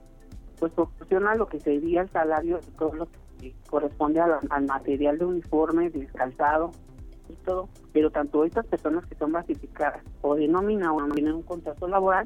pues 0.59 0.71
proporciona 0.71 1.35
lo 1.35 1.47
que 1.47 1.59
sería 1.59 2.01
el 2.01 2.09
salario 2.09 2.57
de 2.57 2.71
todo 2.77 2.93
lo 2.93 3.07
que 3.39 3.53
corresponde 3.69 4.21
al 4.21 4.65
material 4.65 5.17
de 5.17 5.25
uniforme, 5.25 5.89
de 5.89 6.05
calzado 6.07 6.71
y 7.27 7.33
todo, 7.45 7.67
pero 7.91 8.09
tanto 8.09 8.45
estas 8.45 8.65
personas 8.67 9.05
que 9.07 9.15
son 9.15 9.33
basificadas 9.33 10.01
o 10.21 10.35
de 10.35 10.47
nómina 10.47 10.93
o 10.93 11.01
no 11.01 11.13
tienen 11.13 11.33
un 11.33 11.41
contrato 11.41 11.87
laboral, 11.87 12.25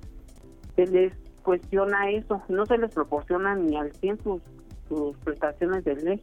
se 0.76 0.86
les 0.86 1.14
cuestiona 1.50 2.12
eso, 2.12 2.44
no 2.48 2.64
se 2.68 2.78
les 2.78 2.94
proporciona 2.94 3.56
ni 3.56 3.76
al 3.76 3.92
100 3.92 4.22
sus, 4.22 4.42
sus 4.88 5.18
prestaciones 5.18 5.84
de 5.84 5.96
ley 5.96 6.22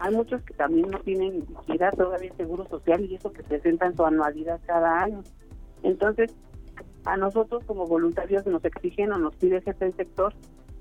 hay 0.00 0.14
muchos 0.14 0.42
que 0.42 0.52
también 0.52 0.90
no 0.90 0.98
tienen 1.00 1.38
ni 1.38 1.46
siquiera 1.46 1.90
todavía 1.92 2.30
seguro 2.36 2.66
social 2.68 3.02
y 3.04 3.14
eso 3.14 3.32
que 3.32 3.42
presentan 3.42 3.96
su 3.96 4.04
anualidad 4.04 4.60
cada 4.66 5.02
año. 5.02 5.22
Entonces, 5.82 6.34
a 7.06 7.16
nosotros 7.16 7.64
como 7.64 7.86
voluntarios 7.86 8.44
nos 8.46 8.62
exigen 8.66 9.12
o 9.12 9.18
nos 9.18 9.34
pide 9.36 9.62
ese 9.64 9.92
sector 9.92 10.34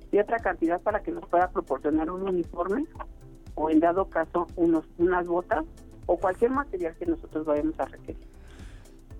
cierta 0.09 0.36
cantidad 0.39 0.81
para 0.81 1.01
que 1.01 1.12
nos 1.12 1.25
pueda 1.27 1.50
proporcionar 1.50 2.12
un 2.12 2.24
uniforme 2.24 2.86
o 3.55 3.69
en 3.69 3.79
dado 3.79 4.09
caso 4.09 4.48
unos 4.57 4.83
unas 4.98 5.25
botas 5.25 5.63
o 6.05 6.17
cualquier 6.17 6.51
material 6.51 6.95
que 6.95 7.05
nosotros 7.05 7.45
vayamos 7.45 7.79
a 7.79 7.86
requerir. 7.86 8.27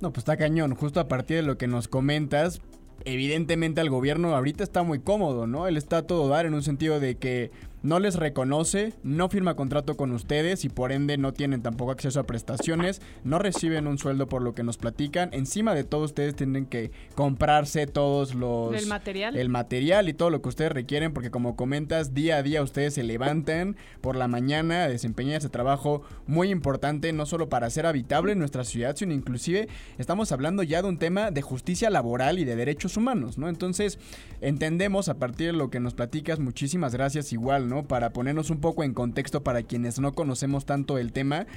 No, 0.02 0.12
pues 0.12 0.20
está 0.20 0.36
cañón. 0.36 0.76
Justo 0.76 1.00
a 1.00 1.08
partir 1.08 1.38
de 1.38 1.44
lo 1.44 1.58
que 1.58 1.68
nos 1.68 1.88
comentas, 1.88 2.62
evidentemente 3.06 3.82
al 3.82 3.90
gobierno 3.90 4.36
ahorita 4.36 4.64
está 4.64 4.84
muy 4.84 5.00
cómodo, 5.00 5.48
¿no? 5.48 5.68
Él 5.68 5.78
está 5.78 5.98
a 5.98 6.02
todo 6.04 6.28
dar 6.30 6.46
en 6.46 6.54
un 6.54 6.64
sentido 6.64 7.00
de 7.00 7.16
que 7.16 7.52
no 7.82 8.00
les 8.00 8.16
reconoce, 8.16 8.94
no 9.04 9.30
firma 9.30 9.56
contrato 9.56 9.96
con 9.96 10.12
ustedes 10.12 10.66
y 10.66 10.70
por 10.70 10.92
ende 10.92 11.18
no 11.18 11.34
tienen 11.34 11.62
tampoco 11.62 11.92
acceso 11.92 12.20
a 12.20 12.24
prestaciones, 12.24 13.02
no 13.24 13.40
reciben 13.40 13.88
un 13.88 13.98
sueldo 13.98 14.28
por 14.28 14.42
lo 14.42 14.54
que 14.54 14.64
nos 14.64 14.78
platican. 14.78 15.30
Encima 15.34 15.74
de 15.74 15.84
todo 15.84 16.04
ustedes 16.04 16.36
tienen 16.36 16.66
que 16.66 16.92
comprarse 17.16 17.88
todos 17.88 18.36
los 18.36 18.76
el 18.76 18.88
material, 18.88 19.38
el 19.38 19.50
material 19.50 20.10
y 20.10 20.14
todo 20.14 20.30
lo 20.30 20.42
que 20.42 20.50
ustedes 20.50 20.72
requieren 20.72 21.14
porque 21.14 21.32
como 21.32 21.56
comentas 21.56 22.14
día 22.14 22.38
a 22.38 22.44
día 22.44 22.62
ustedes 22.62 22.96
se 22.96 23.04
levantan 23.04 23.78
por 24.02 24.16
la 24.16 24.28
mañana 24.28 24.84
a 24.84 24.90
desempeñar 24.90 25.38
ese 25.38 25.50
trabajo 25.50 26.02
muy 26.28 26.50
importante 26.50 27.14
no 27.14 27.26
solo 27.26 27.50
para 27.50 27.70
ser 27.70 27.86
habitable 27.86 28.34
en 28.34 28.40
nuestra 28.40 28.64
ciudad 28.64 28.96
sino 28.96 29.14
inclusive 29.14 29.68
estamos 29.98 30.32
hablando 30.32 30.64
ya 30.64 30.82
de 30.82 30.90
un 30.90 30.98
tema 30.98 31.32
de 31.32 31.42
justicia 31.42 31.90
laboral 31.90 32.40
y 32.40 32.46
de 32.46 32.56
derechos 32.56 32.98
humanos, 32.98 33.38
¿no? 33.38 33.50
Entonces 33.50 34.00
entendemos 34.42 35.10
a 35.10 35.18
partir 35.18 35.48
de 35.48 35.54
lo 35.54 35.70
que 35.70 35.80
nos 35.80 35.94
platicas 35.94 36.40
muchísimas 36.40 36.94
gracias 36.94 37.32
igual 37.32 37.69
para 37.88 38.12
ponernos 38.12 38.50
un 38.50 38.60
poco 38.60 38.84
en 38.84 38.94
contexto 38.94 39.44
para 39.44 39.64
quienes 39.64 40.00
no 40.00 40.14
conocemos 40.14 40.66
tanto 40.66 40.98
el 40.98 41.12
tema. 41.12 41.48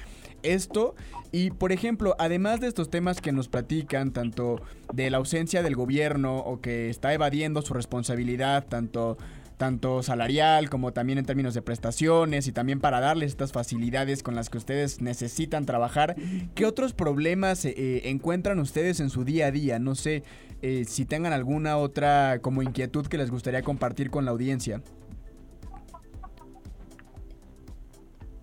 Esto 0.42 0.95
y 1.31 1.50
por 1.50 1.73
ejemplo, 1.73 2.14
además 2.19 2.61
de 2.61 2.69
estos 2.69 2.90
temas 2.90 3.21
que 3.21 3.33
nos 3.33 3.49
platican, 3.49 4.12
tanto 4.12 4.61
de 4.92 5.11
la 5.11 5.19
ausencia 5.19 5.62
del 5.62 5.76
gobierno 5.76 6.38
o 6.38 6.61
que 6.61 6.90
está 6.90 7.12
evadiendo 7.14 7.62
su 7.62 7.75
responsabilidad, 7.75 8.66
tanto 8.66 9.16
tanto 9.62 10.02
salarial 10.02 10.69
como 10.69 10.92
también 10.92 11.21
en 11.21 11.25
términos 11.25 11.54
de 11.54 11.62
prestaciones 11.62 12.49
y 12.49 12.52
también 12.52 12.81
para 12.81 12.99
darles 12.99 13.31
estas 13.31 13.52
facilidades 13.52 14.25
con 14.25 14.35
las 14.35 14.50
que 14.50 14.59
ustedes 14.59 15.00
necesitan 15.00 15.66
trabajar. 15.66 16.16
¿Qué 16.57 16.66
otros 16.66 16.95
problemas 16.95 17.64
eh, 17.64 17.73
eh, 17.76 18.02
encuentran 18.07 18.59
ustedes 18.59 18.99
en 18.99 19.09
su 19.09 19.25
día 19.25 19.47
a 19.47 19.50
día? 19.52 19.78
No 19.78 19.95
sé 19.95 20.25
eh, 20.62 20.85
si 20.88 21.04
tengan 21.04 21.33
alguna 21.33 21.76
otra 21.76 22.40
como 22.40 22.62
inquietud 22.62 23.07
que 23.07 23.19
les 23.19 23.31
gustaría 23.31 23.62
compartir 23.62 24.11
con 24.11 24.25
la 24.25 24.33
audiencia. 24.33 24.83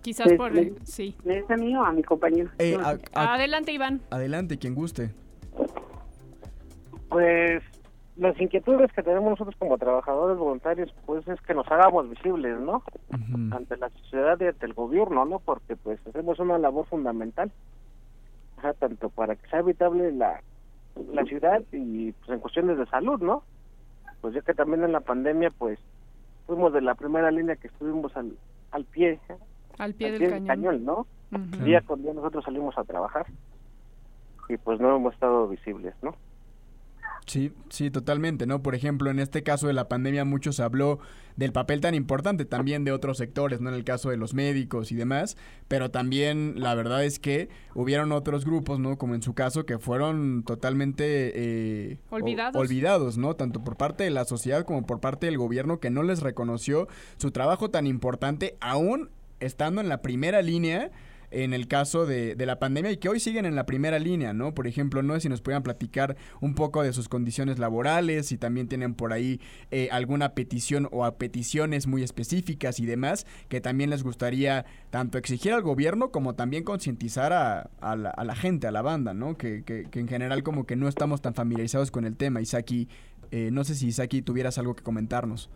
Quizás 0.01 0.32
por... 0.34 0.53
sí. 0.84 1.15
¿Es 1.25 1.50
a 1.50 1.58
mí 1.58 1.75
o 1.75 1.84
a 1.84 1.91
mi 1.91 2.03
compañero? 2.03 2.50
Eh, 2.58 2.77
adelante, 3.13 3.72
Iván. 3.72 4.01
Adelante, 4.10 4.58
quien 4.58 4.75
guste. 4.75 5.12
Pues 7.10 7.63
las 8.15 8.39
inquietudes 8.39 8.91
que 8.94 9.01
tenemos 9.01 9.32
nosotros 9.32 9.56
como 9.58 9.77
trabajadores 9.77 10.38
voluntarios, 10.38 10.94
pues 11.06 11.27
es 11.27 11.39
que 11.41 11.53
nos 11.53 11.68
hagamos 11.72 12.10
visibles, 12.10 12.60
¿no? 12.60 12.84
Ante 13.51 13.77
la 13.77 13.89
sociedad 13.89 14.38
y 14.41 14.46
ante 14.46 14.65
el 14.65 14.74
gobierno, 14.74 15.25
¿no? 15.25 15.39
Porque 15.39 15.75
pues 15.75 16.00
hacemos 16.06 16.38
una 16.39 16.58
labor 16.58 16.86
fundamental, 16.86 17.51
tanto 18.79 19.10
para 19.10 19.36
que 19.36 19.48
sea 19.50 19.60
habitable 19.60 20.12
la, 20.12 20.41
la 21.13 21.24
ciudad 21.24 21.62
y 21.72 22.12
pues 22.12 22.29
en 22.29 22.39
cuestiones 22.39 22.77
de 22.77 22.86
salud, 22.88 23.22
¿no? 23.22 23.44
Pues 24.22 24.34
ya 24.34 24.41
que 24.41 24.53
también 24.53 24.84
en 24.84 24.91
la 24.91 25.00
pandemia, 25.00 25.50
pues 25.58 25.79
fuimos 26.46 26.74
de 26.74 26.82
la 26.82 26.96
primera 26.96 27.32
línea 27.32 27.56
que 27.56 27.68
estuvimos 27.68 28.15
al, 28.18 28.34
al 28.72 28.84
pie 28.84 29.20
al 29.79 29.95
pie, 29.95 30.12
del, 30.12 30.45
cañón. 30.45 30.86
¿no? 30.86 31.07
Día 31.63 31.81
con 31.81 32.01
día 32.03 32.13
nosotros 32.13 32.45
salimos 32.45 32.77
a 32.77 32.83
trabajar 32.83 33.25
y 34.48 34.57
pues 34.57 34.79
no 34.79 34.95
hemos 34.95 35.13
estado 35.13 35.48
visibles, 35.48 35.93
¿no? 36.01 36.15
Sí, 37.25 37.53
sí, 37.69 37.91
totalmente, 37.91 38.48
¿no? 38.48 38.63
Por 38.63 38.74
ejemplo, 38.74 39.12
en 39.12 39.19
este 39.19 39.43
caso 39.43 39.67
de 39.67 39.74
la 39.74 39.88
pandemia 39.88 40.25
mucho 40.25 40.51
se 40.51 40.63
habló 40.63 40.98
del 41.36 41.51
papel 41.51 41.79
tan 41.79 41.93
importante 41.93 42.43
también 42.43 42.83
de 42.83 42.91
otros 42.91 43.19
sectores, 43.19 43.62
¿no? 43.62 43.69
En 43.69 43.75
el 43.75 43.83
caso 43.83 44.09
de 44.09 44.17
los 44.17 44.33
médicos 44.33 44.91
y 44.91 44.95
demás, 44.95 45.38
pero 45.67 45.91
también 45.91 46.55
la 46.57 46.74
verdad 46.74 47.03
es 47.03 47.19
que 47.19 47.50
hubieron 47.75 48.13
otros 48.13 48.45
grupos, 48.45 48.79
¿no? 48.79 48.98
Como 48.98 49.13
en 49.13 49.21
su 49.21 49.36
caso, 49.36 49.67
que 49.67 49.77
fueron 49.77 50.41
totalmente 50.43 51.33
eh, 51.36 52.00
olvidados. 52.09 52.59
olvidados, 52.59 53.17
¿no? 53.19 53.36
Tanto 53.36 53.63
por 53.63 53.77
parte 53.77 54.03
de 54.05 54.09
la 54.09 54.25
sociedad 54.25 54.65
como 54.65 54.88
por 54.88 55.00
parte 55.00 55.27
del 55.27 55.38
gobierno 55.38 55.79
que 55.79 55.91
no 55.91 56.01
les 56.01 56.24
reconoció 56.24 56.88
su 57.17 57.29
trabajo 57.29 57.69
tan 57.69 57.86
importante, 57.86 58.57
aún 58.59 59.12
estando 59.39 59.81
en 59.81 59.89
la 59.89 60.01
primera 60.01 60.41
línea 60.41 60.91
en 61.31 61.53
el 61.53 61.67
caso 61.67 62.05
de, 62.05 62.36
de, 62.36 62.46
la 62.46 62.60
pandemia 62.60 62.91
y 62.91 62.98
que 62.98 63.10
hoy 63.10 63.19
siguen 63.19 63.46
en 63.46 63.55
la 63.55 63.65
primera 63.65 64.00
línea, 64.00 64.34
¿no? 64.34 64.53
Por 64.53 64.67
ejemplo, 64.67 65.03
no 65.03 65.13
sé 65.13 65.22
si 65.22 65.29
nos 65.29 65.41
puedan 65.41 65.63
platicar 65.63 66.15
un 66.41 66.55
poco 66.55 66.81
de 66.81 66.93
sus 66.93 67.08
condiciones 67.08 67.60
laborales, 67.60 68.27
si 68.27 68.38
también 68.38 68.67
tienen 68.67 68.96
por 68.96 69.13
ahí 69.13 69.39
eh, 69.72 69.89
alguna 69.91 70.34
petición 70.34 70.88
o 70.91 71.05
a 71.05 71.17
peticiones 71.17 71.88
muy 71.88 72.03
específicas 72.03 72.79
y 72.79 72.86
demás, 72.86 73.25
que 73.48 73.62
también 73.62 73.89
les 73.89 74.03
gustaría 74.03 74.65
tanto 74.89 75.17
exigir 75.17 75.53
al 75.53 75.62
gobierno 75.62 76.12
como 76.12 76.34
también 76.36 76.63
concientizar 76.63 77.31
a, 77.34 77.69
a, 77.79 77.96
la, 77.96 78.36
gente, 78.36 78.67
a 78.67 78.72
la 78.72 78.81
banda, 78.81 79.13
¿no? 79.13 79.38
Que, 79.38 79.63
que, 79.63 79.88
en 80.00 80.08
general 80.08 80.43
como 80.43 80.65
que 80.65 80.75
no 80.75 80.88
estamos 80.88 81.22
tan 81.22 81.36
familiarizados 81.36 81.91
con 81.91 82.05
el 82.05 82.15
tema. 82.15 82.41
Isaki, 82.41 82.88
eh, 83.31 83.50
no 83.51 83.63
sé 83.63 83.75
si 83.75 83.88
Isaki 83.88 84.22
tuvieras 84.22 84.58
algo 84.58 84.75
que 84.75 84.84
comentarnos. 84.84 85.50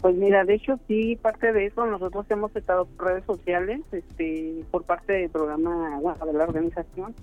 Pues 0.00 0.16
mira, 0.16 0.44
de 0.44 0.54
hecho 0.54 0.78
sí, 0.88 1.16
parte 1.16 1.52
de 1.52 1.66
eso 1.66 1.84
nosotros 1.84 2.24
hemos 2.30 2.54
estado 2.56 2.86
por 2.86 3.08
redes 3.08 3.24
sociales, 3.24 3.80
este, 3.92 4.64
por 4.70 4.84
parte 4.84 5.12
del 5.12 5.30
programa, 5.30 5.98
bueno, 6.00 6.24
de 6.24 6.32
la 6.32 6.44
organización 6.44 7.14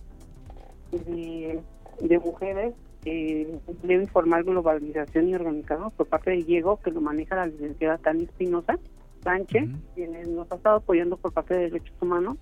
de, 0.92 2.20
mujeres, 2.20 2.76
eh, 3.06 3.60
Informal 3.90 4.44
Globalización 4.44 5.30
y 5.30 5.36
Organización, 5.36 5.90
por 5.92 6.08
parte 6.08 6.32
de 6.32 6.44
Diego, 6.44 6.78
que 6.78 6.92
lo 6.92 7.02
maneja 7.02 7.36
la 7.36 7.48
licenciada 7.48 7.98
Tania 7.98 8.26
Espinosa 8.26 8.78
Sánchez, 9.24 9.70
quien 9.96 10.36
nos 10.36 10.52
ha 10.52 10.56
estado 10.56 10.78
apoyando 10.78 11.18
por 11.18 11.34
parte 11.34 11.56
de 11.56 11.70
Derechos 11.72 11.96
Humanos, 12.00 12.38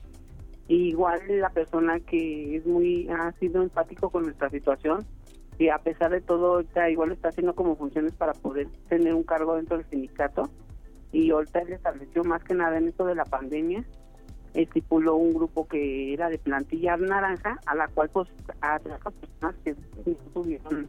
igual 0.68 1.22
la 1.30 1.50
persona 1.50 2.02
que 2.02 2.58
es 2.58 2.66
muy, 2.66 3.08
ha 3.10 3.32
sido 3.34 3.62
empático 3.62 4.10
con 4.10 4.24
nuestra 4.24 4.50
situación, 4.50 5.06
y 5.58 5.70
a 5.70 5.78
pesar 5.78 6.12
de 6.12 6.22
todo, 6.22 6.56
ahorita 6.56 6.90
igual 6.90 7.12
está 7.12 7.30
haciendo 7.30 7.56
como 7.56 7.76
funciones 7.76 8.14
para 8.14 8.34
poder 8.34 8.68
tener 8.90 9.14
un 9.14 9.24
cargo 9.24 9.56
dentro 9.56 9.78
del 9.78 9.86
sindicato. 9.90 10.50
Y 11.12 11.32
ahorita 11.32 11.60
él 11.60 11.74
estableció 11.74 12.24
más 12.24 12.44
que 12.44 12.54
nada 12.54 12.78
en 12.78 12.90
esto 12.90 13.06
de 13.06 13.16
la 13.16 13.24
pandemia, 13.24 13.86
estipuló 14.54 15.16
un 15.16 15.34
grupo 15.34 15.68
que 15.68 16.14
era 16.14 16.30
de 16.30 16.38
plantilla 16.38 16.98
naranja, 16.98 17.60
a 17.66 17.76
la 17.76 17.88
cual 17.88 18.10
pues 18.10 18.28
a 18.62 18.80
las 18.84 19.00
personas 19.00 19.56
que 19.64 19.76
no 20.06 20.16
tuvieron, 20.34 20.88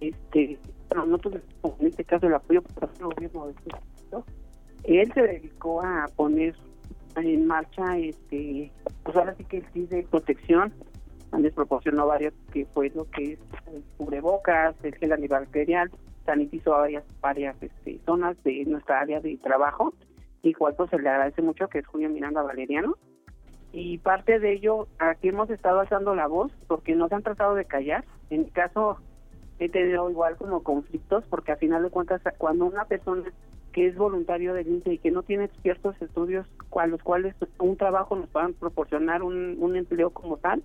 este, 0.00 0.58
bueno, 0.88 1.06
no 1.06 1.18
tuvieron 1.18 1.46
en 1.78 1.86
este 1.86 2.04
caso 2.04 2.26
el 2.26 2.34
apoyo 2.34 2.62
por 2.62 2.90
el 2.98 3.04
gobierno 3.04 3.46
de 3.46 3.52
este 3.52 3.70
él 4.84 5.12
se 5.12 5.22
dedicó 5.22 5.82
a 5.82 6.06
poner 6.16 6.54
en 7.16 7.46
marcha 7.46 7.98
este 7.98 8.72
pues 9.02 9.16
ahora 9.16 9.34
sí 9.36 9.44
que 9.44 9.62
el 9.74 9.88
de 9.88 10.02
protección 10.04 10.72
les 11.38 11.52
proporcionó 11.52 12.06
varios, 12.06 12.34
que 12.52 12.66
fue 12.66 12.90
lo 12.90 13.08
que 13.10 13.32
es 13.32 13.38
el 13.72 13.82
cubrebocas, 13.96 14.74
el 14.82 14.94
gel 14.96 15.12
antibacterial, 15.12 15.90
sanitizó 16.26 16.72
varias, 16.72 17.04
varias 17.20 17.62
este, 17.62 18.00
zonas 18.04 18.42
de 18.42 18.64
nuestra 18.66 19.00
área 19.00 19.20
de 19.20 19.36
trabajo, 19.38 19.92
igual 20.42 20.74
pues 20.76 20.90
se 20.90 20.98
le 20.98 21.08
agradece 21.08 21.42
mucho 21.42 21.68
que 21.68 21.78
es 21.78 21.86
Julio 21.86 22.10
Miranda 22.10 22.42
Valeriano, 22.42 22.96
y 23.72 23.98
parte 23.98 24.40
de 24.40 24.52
ello, 24.52 24.88
aquí 24.98 25.28
hemos 25.28 25.48
estado 25.50 25.80
alzando 25.80 26.14
la 26.14 26.26
voz 26.26 26.52
porque 26.66 26.96
nos 26.96 27.12
han 27.12 27.22
tratado 27.22 27.54
de 27.54 27.64
callar, 27.64 28.04
en 28.30 28.40
mi 28.40 28.50
caso 28.50 28.98
he 29.60 29.68
tenido 29.68 30.10
igual 30.10 30.36
como 30.36 30.62
conflictos 30.62 31.24
porque 31.28 31.52
a 31.52 31.56
final 31.56 31.82
de 31.82 31.90
cuentas 31.90 32.22
cuando 32.38 32.64
una 32.64 32.86
persona 32.86 33.22
que 33.72 33.86
es 33.86 33.96
voluntario 33.96 34.54
del 34.54 34.66
INSE 34.66 34.94
y 34.94 34.98
que 34.98 35.10
no 35.10 35.22
tiene 35.22 35.48
ciertos 35.62 36.00
estudios 36.02 36.46
a 36.76 36.86
los 36.86 37.00
cuales 37.02 37.36
un 37.58 37.76
trabajo 37.76 38.16
nos 38.16 38.28
puedan 38.30 38.54
proporcionar 38.54 39.22
un, 39.22 39.56
un 39.60 39.76
empleo 39.76 40.10
como 40.10 40.38
tal, 40.38 40.62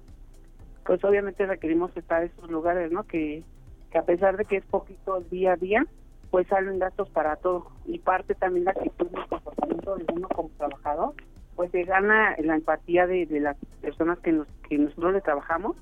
pues 0.86 1.04
obviamente 1.04 1.46
requerimos 1.46 1.96
estar 1.98 2.24
en 2.24 2.30
esos 2.30 2.50
lugares, 2.50 2.92
¿no? 2.92 3.04
Que, 3.04 3.44
que 3.92 3.98
a 3.98 4.04
pesar 4.04 4.38
de 4.38 4.46
que 4.46 4.58
es 4.58 4.66
poquito 4.66 5.22
día 5.32 5.54
a 5.54 5.58
día, 5.58 5.86
pues 6.32 6.48
salen 6.48 6.80
gastos 6.80 7.10
para 7.10 7.36
todo. 7.38 7.68
Y 7.86 8.00
parte 8.00 8.36
también 8.36 8.66
la 8.66 8.72
actitud 8.72 9.08
y 9.12 9.30
comportamiento 9.30 9.96
de 9.96 10.06
uno 10.14 10.28
como 10.30 10.50
trabajador, 10.58 11.14
pues 11.56 11.72
se 11.72 11.84
gana 11.84 12.36
la 12.44 12.56
empatía 12.56 13.08
de, 13.08 13.26
de 13.26 13.40
las 13.40 13.58
personas 13.82 14.20
que, 14.20 14.32
nos, 14.32 14.48
que 14.70 14.78
nosotros 14.78 15.14
le 15.14 15.22
trabajamos 15.22 15.76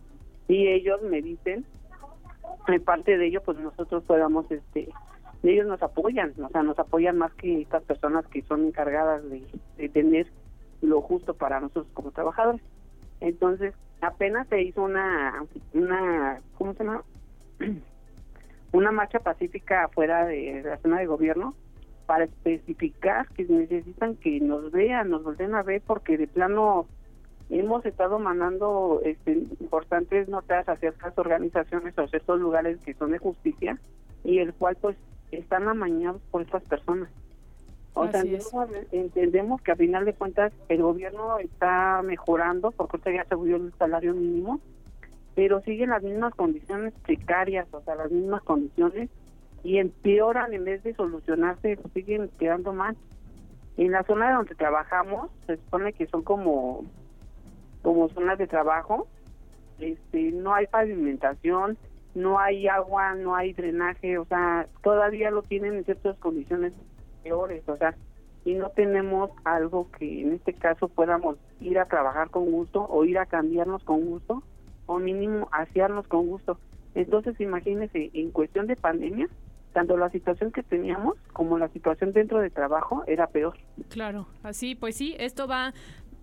y 0.48 0.68
ellos 0.68 1.02
me 1.02 1.22
dicen, 1.22 1.66
en 2.68 2.84
parte 2.84 3.18
de 3.18 3.28
ello, 3.28 3.42
pues 3.44 3.58
nosotros 3.60 4.04
podamos 4.04 4.50
este 4.52 4.90
ellos 5.44 5.68
nos 5.68 5.84
apoyan, 5.84 6.34
o 6.42 6.50
sea, 6.50 6.64
nos 6.64 6.80
apoyan 6.80 7.18
más 7.18 7.34
que 7.34 7.62
estas 7.62 7.84
personas 7.84 8.26
que 8.28 8.44
son 8.44 8.66
encargadas 8.66 9.22
de, 9.30 9.90
tener 9.90 10.28
lo 10.82 11.02
justo 11.02 11.34
para 11.34 11.60
nosotros 11.60 11.88
como 11.94 12.12
trabajadores. 12.12 12.62
Entonces, 13.20 13.74
apenas 14.04 14.48
se 14.48 14.62
hizo 14.62 14.84
una, 14.84 15.46
una 15.74 16.40
¿cómo 16.58 16.74
se 16.74 16.84
llama? 16.84 17.04
una 18.74 18.92
marcha 18.92 19.20
pacífica 19.20 19.86
afuera 19.86 20.26
de 20.26 20.62
la 20.64 20.78
zona 20.78 21.00
de 21.00 21.06
gobierno 21.06 21.56
para 22.06 22.26
especificar 22.26 23.28
que 23.30 23.46
necesitan 23.46 24.16
que 24.16 24.40
nos 24.40 24.72
vean, 24.72 25.10
nos 25.10 25.24
volteen 25.24 25.56
a 25.56 25.64
ver, 25.64 25.82
porque 25.86 26.18
de 26.18 26.28
plano 26.28 26.88
hemos 27.50 27.86
estado 27.86 28.20
mandando 28.20 29.02
este, 29.06 29.32
importantes 29.32 30.28
notas 30.28 30.68
hacia 30.68 30.90
estas 30.90 31.18
organizaciones 31.18 31.98
o 31.98 32.08
ciertos 32.08 32.40
lugares 32.40 32.80
que 32.84 32.94
son 32.96 33.12
de 33.12 33.20
justicia 33.20 33.78
y 34.24 34.40
el 34.40 34.54
cual 34.54 34.76
pues 34.82 34.98
están 35.32 35.68
amañados 35.68 36.22
por 36.32 36.42
estas 36.42 36.64
personas. 36.64 37.10
O 37.96 38.08
sea, 38.08 38.24
entendemos 38.92 39.62
que 39.62 39.72
a 39.72 39.76
final 39.76 40.06
de 40.06 40.14
cuentas 40.14 40.52
el 40.68 40.82
gobierno 40.82 41.38
está 41.38 42.02
mejorando, 42.04 42.72
porque 42.72 42.98
usted 42.98 43.14
ya 43.14 43.24
se 43.26 43.36
subió 43.36 43.58
el 43.58 43.74
salario 43.78 44.16
mínimo, 44.16 44.60
pero 45.36 45.62
siguen 45.62 45.92
las 45.92 46.02
mismas 46.02 46.34
condiciones 46.34 46.94
precarias, 47.04 47.68
o 47.72 47.82
sea, 47.82 47.96
las 47.96 48.12
mismas 48.12 48.42
condiciones, 48.44 49.10
y 49.64 49.78
empeoran 49.78 50.54
en 50.54 50.66
vez 50.66 50.84
de 50.84 50.96
solucionarse, 50.96 51.78
siguen 51.94 52.30
quedando 52.40 52.74
mal. 52.74 52.98
En 53.78 53.92
la 53.92 54.04
zona 54.04 54.34
donde 54.34 54.56
trabajamos, 54.56 55.30
se 55.46 55.58
supone 55.58 55.94
que 55.94 56.08
son 56.08 56.24
como, 56.24 56.86
como 57.84 58.10
zonas 58.10 58.40
de 58.40 58.48
trabajo, 58.48 59.08
este, 59.80 60.32
no 60.32 60.54
hay 60.54 60.66
pavimentación, 60.66 61.78
no 62.16 62.40
hay 62.40 62.68
agua, 62.68 63.16
no 63.16 63.36
hay 63.36 63.54
drenaje, 63.54 64.18
o 64.18 64.26
sea, 64.26 64.68
todavía 64.82 65.32
lo 65.32 65.44
tienen 65.44 65.76
en 65.76 65.86
ciertas 65.86 66.18
condiciones 66.18 66.74
peores, 67.24 67.68
o 67.68 67.78
sea, 67.78 67.96
y 68.46 68.54
no 68.54 68.70
tenemos 68.70 69.32
algo 69.46 69.90
que 69.98 70.22
en 70.22 70.34
este 70.34 70.54
caso 70.54 70.90
podamos 70.90 71.38
ir 71.62 71.80
a 71.80 71.86
trabajar 71.86 72.30
con 72.30 72.52
gusto 72.52 72.86
o 72.90 73.06
ir 73.06 73.18
a 73.18 73.26
cambiarnos 73.26 73.84
con 73.84 74.06
gusto 74.06 74.44
o 74.86 75.00
mínimo 75.00 75.48
asearnos 75.52 76.08
con 76.08 76.28
gusto. 76.28 76.58
Entonces, 76.94 77.40
imagínense, 77.40 78.12
en 78.14 78.32
cuestión 78.32 78.68
de 78.68 78.76
pandemia, 78.76 79.28
tanto 79.72 79.98
la 79.98 80.10
situación 80.10 80.52
que 80.52 80.62
teníamos 80.62 81.16
como 81.32 81.58
la 81.58 81.70
situación 81.70 82.12
dentro 82.12 82.40
de 82.40 82.50
trabajo 82.50 83.04
era 83.08 83.28
peor. 83.28 83.58
Claro, 83.90 84.28
así, 84.44 84.76
pues 84.76 84.96
sí, 84.96 85.16
esto 85.18 85.48
va 85.48 85.74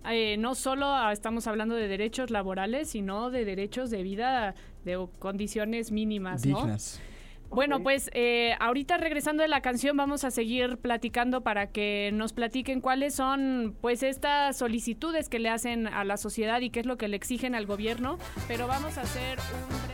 eh, 0.09 0.37
no 0.37 0.55
solo 0.55 1.09
estamos 1.11 1.45
hablando 1.47 1.75
de 1.75 1.87
derechos 1.87 2.31
laborales, 2.31 2.89
sino 2.89 3.29
de 3.29 3.45
derechos 3.45 3.91
de 3.91 4.01
vida, 4.01 4.55
de 4.83 5.07
condiciones 5.19 5.91
mínimas, 5.91 6.41
Dignas. 6.41 7.01
Bueno, 7.51 7.83
pues 7.83 8.09
eh, 8.13 8.55
ahorita 8.59 8.97
regresando 8.97 9.43
de 9.43 9.49
la 9.49 9.61
canción 9.61 9.97
vamos 9.97 10.23
a 10.23 10.31
seguir 10.31 10.77
platicando 10.77 11.41
para 11.41 11.67
que 11.67 12.11
nos 12.13 12.31
platiquen 12.31 12.79
cuáles 12.79 13.13
son 13.13 13.75
pues 13.81 14.03
estas 14.03 14.57
solicitudes 14.57 15.27
que 15.27 15.39
le 15.39 15.49
hacen 15.49 15.87
a 15.87 16.05
la 16.05 16.15
sociedad 16.15 16.61
y 16.61 16.69
qué 16.69 16.79
es 16.79 16.85
lo 16.85 16.97
que 16.97 17.09
le 17.09 17.17
exigen 17.17 17.53
al 17.53 17.65
gobierno, 17.65 18.17
pero 18.47 18.67
vamos 18.67 18.97
a 18.97 19.01
hacer 19.01 19.37
un. 19.39 19.90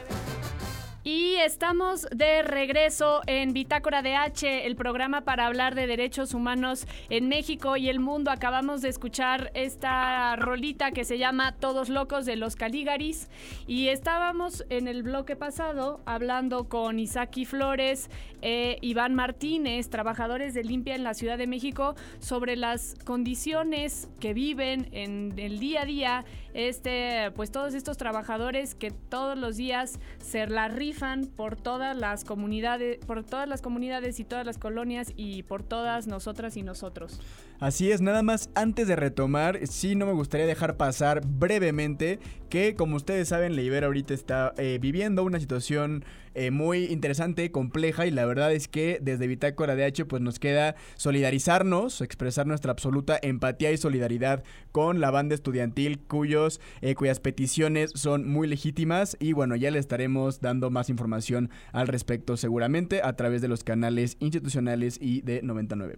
Y 1.09 1.35
estamos 1.37 2.05
de 2.13 2.41
regreso 2.41 3.21
en 3.27 3.53
Bitácora 3.53 4.01
de 4.01 4.15
H, 4.15 4.67
el 4.67 4.75
programa 4.75 5.21
para 5.21 5.45
hablar 5.45 5.73
de 5.73 5.87
derechos 5.87 6.33
humanos 6.33 6.85
en 7.09 7.29
México 7.29 7.77
y 7.77 7.87
el 7.87 8.01
mundo. 8.01 8.29
Acabamos 8.29 8.81
de 8.81 8.89
escuchar 8.89 9.49
esta 9.53 10.35
rolita 10.35 10.91
que 10.91 11.05
se 11.05 11.17
llama 11.17 11.55
Todos 11.55 11.87
Locos 11.87 12.25
de 12.25 12.35
los 12.35 12.57
Caligaris 12.57 13.29
y 13.67 13.87
estábamos 13.87 14.65
en 14.69 14.89
el 14.89 15.01
bloque 15.01 15.37
pasado 15.37 16.01
hablando 16.05 16.67
con 16.67 16.99
Isaki 16.99 17.45
Flores, 17.45 18.09
e 18.41 18.77
Iván 18.81 19.15
Martínez, 19.15 19.89
trabajadores 19.89 20.53
de 20.53 20.65
limpia 20.65 20.93
en 20.93 21.05
la 21.05 21.13
Ciudad 21.13 21.37
de 21.37 21.47
México, 21.47 21.95
sobre 22.19 22.57
las 22.57 22.95
condiciones 23.05 24.09
que 24.19 24.33
viven 24.33 24.89
en 24.91 25.33
el 25.37 25.59
día 25.59 25.83
a 25.83 25.85
día 25.85 26.25
este, 26.57 27.31
pues 27.35 27.51
todos 27.51 27.75
estos 27.75 27.97
trabajadores 27.97 28.73
que 28.73 28.89
todos 28.89 29.37
los 29.37 29.57
días 29.57 29.99
se 30.17 30.47
la 30.47 30.67
rifan 30.67 30.96
por 31.35 31.55
todas 31.55 31.95
las 31.95 32.23
comunidades, 32.23 32.97
por 33.05 33.23
todas 33.23 33.47
las 33.47 33.61
comunidades 33.61 34.19
y 34.19 34.23
todas 34.23 34.45
las 34.45 34.57
colonias 34.57 35.13
y 35.15 35.43
por 35.43 35.63
todas 35.63 36.07
nosotras 36.07 36.57
y 36.57 36.63
nosotros. 36.63 37.19
Así 37.59 37.91
es, 37.91 38.01
nada 38.01 38.23
más 38.23 38.49
antes 38.55 38.87
de 38.87 38.95
retomar, 38.95 39.59
sí 39.67 39.95
no 39.95 40.05
me 40.05 40.13
gustaría 40.13 40.45
dejar 40.45 40.77
pasar 40.77 41.21
brevemente 41.25 42.19
que 42.49 42.75
como 42.75 42.95
ustedes 42.95 43.27
saben, 43.27 43.55
Leiber 43.55 43.83
ahorita 43.83 44.13
está 44.13 44.53
eh, 44.57 44.77
viviendo 44.79 45.23
una 45.23 45.39
situación 45.39 46.05
eh, 46.37 46.51
muy 46.51 46.85
interesante, 46.85 47.51
compleja 47.51 48.05
y 48.05 48.11
la 48.11 48.23
verdad 48.27 48.53
es 48.53 48.67
que 48.67 48.99
desde 49.01 49.25
Bitácora 49.25 49.75
de 49.75 49.85
H 49.85 50.05
pues 50.05 50.21
nos 50.21 50.37
queda 50.37 50.75
solidarizarnos, 50.95 52.01
expresar 52.01 52.45
nuestra 52.45 52.71
absoluta 52.71 53.17
empatía 53.19 53.71
y 53.71 53.77
solidaridad 53.77 54.43
con 54.71 55.01
la 55.01 55.09
banda 55.09 55.33
estudiantil 55.33 55.97
cuyos, 55.97 56.61
eh, 56.81 56.93
cuyas 56.93 57.19
peticiones 57.19 57.89
son 57.95 58.29
muy 58.29 58.47
legítimas 58.47 59.17
y 59.19 59.33
bueno, 59.33 59.55
ya 59.55 59.71
le 59.71 59.79
estaremos 59.79 60.39
dando 60.39 60.69
más 60.69 60.89
información 60.89 61.49
al 61.71 61.87
respecto 61.87 62.37
seguramente 62.37 63.01
a 63.01 63.15
través 63.15 63.41
de 63.41 63.47
los 63.47 63.63
canales 63.63 64.15
institucionales 64.19 64.99
y 65.01 65.21
de 65.21 65.41
99. 65.41 65.97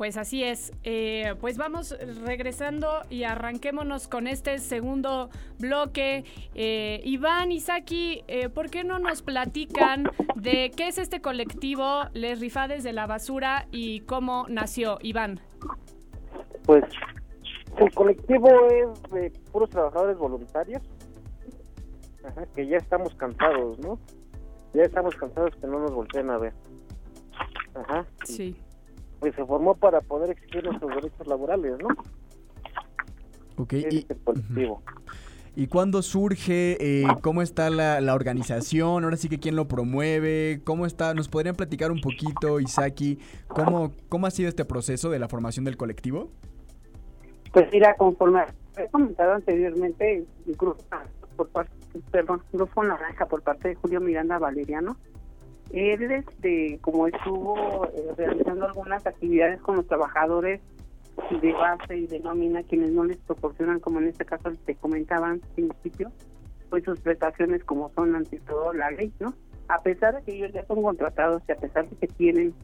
Pues 0.00 0.16
así 0.16 0.42
es. 0.42 0.72
Eh, 0.82 1.34
pues 1.42 1.58
vamos 1.58 1.94
regresando 2.24 3.02
y 3.10 3.24
arranquémonos 3.24 4.08
con 4.08 4.28
este 4.28 4.58
segundo 4.58 5.28
bloque. 5.58 6.24
Eh, 6.54 7.02
Iván, 7.04 7.52
Isaki, 7.52 8.24
eh, 8.26 8.48
¿por 8.48 8.70
qué 8.70 8.82
no 8.82 8.98
nos 8.98 9.20
platican 9.20 10.04
de 10.36 10.70
qué 10.74 10.88
es 10.88 10.96
este 10.96 11.20
colectivo 11.20 12.04
Les 12.14 12.40
Rifades 12.40 12.82
de 12.82 12.94
la 12.94 13.06
Basura 13.06 13.66
y 13.72 14.00
cómo 14.00 14.46
nació, 14.48 14.96
Iván? 15.02 15.38
Pues 16.64 16.84
el 17.76 17.92
colectivo 17.92 18.48
es 18.70 19.02
de 19.12 19.30
puros 19.52 19.68
trabajadores 19.68 20.16
voluntarios, 20.16 20.82
que 22.56 22.66
ya 22.66 22.78
estamos 22.78 23.14
cansados, 23.16 23.78
¿no? 23.80 23.98
Ya 24.72 24.84
estamos 24.84 25.14
cansados 25.14 25.54
que 25.56 25.66
no 25.66 25.78
nos 25.78 25.92
volteen 25.92 26.30
a 26.30 26.38
ver. 26.38 26.54
Ajá. 27.74 28.06
Sí 28.24 28.56
pues 29.20 29.34
se 29.34 29.44
formó 29.44 29.74
para 29.74 30.00
poder 30.00 30.30
exigir 30.30 30.64
nuestros 30.64 30.94
derechos 30.94 31.26
laborales, 31.26 31.74
¿no? 31.78 31.88
Ok, 33.56 33.74
y, 33.74 34.06
¿Y 35.56 35.66
cuándo 35.66 36.00
surge? 36.00 36.78
Eh, 36.80 37.06
¿Cómo 37.22 37.42
está 37.42 37.68
la, 37.68 38.00
la, 38.00 38.14
organización? 38.14 39.04
Ahora 39.04 39.16
sí 39.16 39.28
que 39.28 39.38
quién 39.38 39.56
lo 39.56 39.68
promueve. 39.68 40.60
¿Cómo 40.64 40.86
está? 40.86 41.12
¿Nos 41.12 41.28
podrían 41.28 41.56
platicar 41.56 41.90
un 41.90 42.00
poquito, 42.00 42.60
Isaki? 42.60 43.18
¿Cómo, 43.48 43.92
cómo 44.08 44.26
ha 44.26 44.30
sido 44.30 44.48
este 44.48 44.64
proceso 44.64 45.10
de 45.10 45.18
la 45.18 45.28
formación 45.28 45.64
del 45.64 45.76
colectivo? 45.76 46.30
Pues 47.52 47.68
mira, 47.72 47.94
conforme 47.96 48.44
he 48.78 48.88
comentado 48.88 49.32
anteriormente, 49.32 50.24
el 50.46 50.56
grupo, 50.56 50.82
por 51.36 51.48
parte, 51.48 51.72
perdón, 52.10 52.42
grupo 52.52 52.84
Naranja 52.84 53.26
por 53.26 53.42
parte 53.42 53.68
de 53.68 53.74
Julio 53.74 54.00
Miranda 54.00 54.38
Valeriano, 54.38 54.96
él, 55.72 56.10
este, 56.10 56.78
como 56.80 57.06
estuvo 57.06 57.86
eh, 57.86 58.12
realizando 58.16 58.66
algunas 58.66 59.06
actividades 59.06 59.60
con 59.60 59.76
los 59.76 59.86
trabajadores 59.86 60.60
de 61.40 61.52
base 61.52 61.96
y 61.96 62.06
de 62.06 62.20
nómina, 62.20 62.62
quienes 62.62 62.90
no 62.90 63.04
les 63.04 63.18
proporcionan, 63.18 63.80
como 63.80 64.00
en 64.00 64.08
este 64.08 64.24
caso 64.24 64.50
te 64.64 64.74
comentaban 64.74 65.32
al 65.32 65.40
principio, 65.54 66.10
pues 66.70 66.84
sus 66.84 67.00
prestaciones 67.00 67.64
como 67.64 67.90
son 67.90 68.14
ante 68.16 68.38
todo 68.40 68.72
la 68.72 68.90
ley, 68.90 69.12
¿no? 69.20 69.34
A 69.68 69.78
pesar 69.82 70.16
de 70.16 70.22
que 70.22 70.36
ellos 70.36 70.52
ya 70.52 70.64
son 70.66 70.82
contratados 70.82 71.42
y 71.48 71.52
a 71.52 71.56
pesar 71.56 71.88
de 71.88 71.96
que 71.96 72.06
tienen 72.08 72.54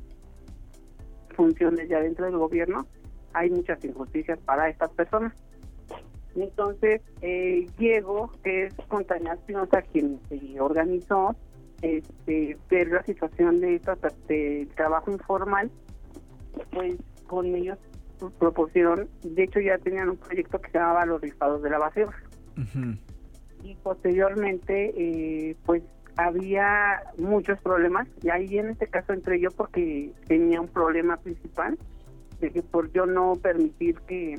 funciones 1.36 1.88
ya 1.88 2.00
dentro 2.00 2.24
del 2.24 2.38
gobierno, 2.38 2.86
hay 3.32 3.50
muchas 3.50 3.84
injusticias 3.84 4.38
para 4.40 4.68
estas 4.68 4.90
personas. 4.90 5.32
Entonces, 6.34 7.02
eh, 7.22 7.66
Diego, 7.78 8.30
que 8.42 8.64
es 8.64 8.74
Montaña 8.90 9.34
Espinosa 9.34 9.82
quien 9.82 10.20
se 10.28 10.60
organizó, 10.60 11.34
este, 11.82 12.56
ver 12.70 12.88
la 12.88 13.02
situación 13.04 13.60
de, 13.60 13.76
esta, 13.76 13.96
de 14.28 14.68
trabajo 14.74 15.10
informal, 15.10 15.70
pues 16.72 16.96
con 17.26 17.46
ellos 17.46 17.78
proporcionaron, 18.38 19.08
de 19.22 19.42
hecho 19.42 19.60
ya 19.60 19.78
tenían 19.78 20.08
un 20.10 20.16
proyecto 20.16 20.60
que 20.60 20.70
se 20.70 20.78
llamaba 20.78 21.04
Los 21.06 21.20
Rifados 21.20 21.62
de 21.62 21.70
la 21.70 21.78
Basura. 21.78 22.16
Y 23.62 23.74
posteriormente, 23.82 24.92
eh, 24.96 25.56
pues 25.66 25.82
había 26.16 27.02
muchos 27.18 27.60
problemas, 27.60 28.08
y 28.22 28.30
ahí 28.30 28.58
en 28.58 28.70
este 28.70 28.86
caso 28.86 29.12
entré 29.12 29.38
yo 29.38 29.50
porque 29.50 30.12
tenía 30.26 30.60
un 30.60 30.68
problema 30.68 31.18
principal, 31.18 31.78
de 32.40 32.50
que 32.50 32.62
por 32.62 32.90
yo 32.92 33.06
no 33.06 33.34
permitir 33.34 33.96
que 34.06 34.36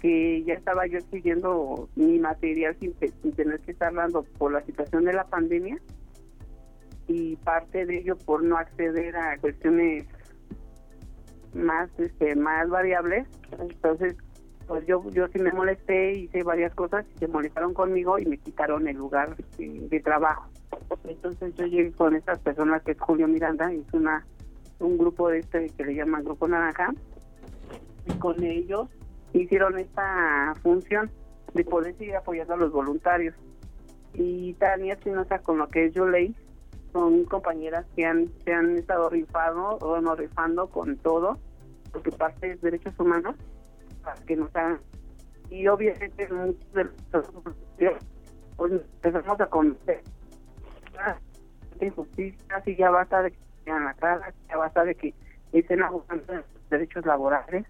que 0.00 0.44
ya 0.44 0.54
estaba 0.54 0.86
yo 0.86 1.00
siguiendo 1.10 1.88
mi 1.96 2.18
material 2.18 2.76
sin, 2.78 2.94
sin 3.22 3.32
tener 3.32 3.58
que 3.60 3.72
estar 3.72 3.92
dando 3.92 4.22
por 4.22 4.52
la 4.52 4.64
situación 4.64 5.04
de 5.04 5.12
la 5.12 5.24
pandemia 5.24 5.76
y 7.08 7.36
parte 7.36 7.86
de 7.86 7.98
ello 7.98 8.16
por 8.16 8.44
no 8.44 8.56
acceder 8.56 9.16
a 9.16 9.38
cuestiones 9.38 10.06
más 11.54 11.90
este 11.98 12.36
más 12.36 12.68
variables. 12.68 13.26
Entonces 13.58 14.14
pues 14.66 14.86
yo 14.86 15.02
yo 15.10 15.26
sí 15.28 15.38
me 15.38 15.50
molesté 15.50 16.12
hice 16.12 16.42
varias 16.42 16.74
cosas 16.74 17.06
y 17.16 17.18
se 17.18 17.26
molestaron 17.26 17.72
conmigo 17.72 18.18
y 18.18 18.26
me 18.26 18.36
quitaron 18.36 18.86
el 18.86 18.96
lugar 18.96 19.34
de, 19.56 20.00
trabajo. 20.00 20.48
Entonces 21.04 21.54
yo 21.56 21.66
llegué 21.66 21.90
con 21.92 22.14
estas 22.14 22.38
personas 22.40 22.82
que 22.82 22.92
es 22.92 23.00
Julio 23.00 23.26
Miranda 23.26 23.72
es 23.72 23.92
una 23.94 24.26
un 24.78 24.98
grupo 24.98 25.28
de 25.30 25.38
este 25.38 25.70
que 25.70 25.84
le 25.84 25.94
llaman 25.94 26.24
grupo 26.24 26.46
naranja. 26.46 26.92
Y 28.06 28.12
con 28.18 28.42
ellos 28.44 28.88
hicieron 29.32 29.78
esta 29.78 30.54
función 30.62 31.10
de 31.54 31.64
poder 31.64 31.96
seguir 31.96 32.16
apoyando 32.16 32.54
a 32.54 32.56
los 32.58 32.70
voluntarios. 32.70 33.34
Y 34.14 34.54
Tania 34.54 34.94
Espinosa 34.94 35.38
con 35.38 35.58
lo 35.58 35.68
que 35.68 35.86
es 35.86 35.94
yo 35.94 36.06
ley 36.06 36.34
son 36.92 37.24
compañeras 37.24 37.86
que 37.94 38.04
han, 38.06 38.28
se 38.44 38.52
han 38.52 38.76
estado 38.76 39.10
rifando, 39.10 39.78
o 39.80 40.00
no 40.00 40.14
rifando 40.14 40.68
con 40.68 40.96
todo, 40.98 41.38
porque 41.92 42.10
parte 42.12 42.48
de 42.48 42.56
derechos 42.56 42.98
humanos, 42.98 43.36
para 44.02 44.20
que 44.22 44.36
nos 44.36 44.54
hagan. 44.54 44.80
Y 45.50 45.66
obviamente 45.66 46.28
muchos 46.32 46.72
de 46.72 46.84
los 46.84 46.94
pues 48.56 48.72
empezamos 48.72 49.40
a 49.40 49.46
conocer 49.46 50.02
injusticias 51.80 52.66
y 52.66 52.76
ya 52.76 52.90
basta 52.90 53.22
de 53.22 53.30
que 53.30 53.38
sean 53.64 53.84
la 53.84 53.94
cara, 53.94 54.34
ya 54.48 54.56
basta 54.56 54.84
de 54.84 54.96
que 54.96 55.14
estén 55.52 55.82
abusando 55.82 56.24
de 56.26 56.38
los 56.38 56.70
derechos 56.70 57.06
laborales, 57.06 57.64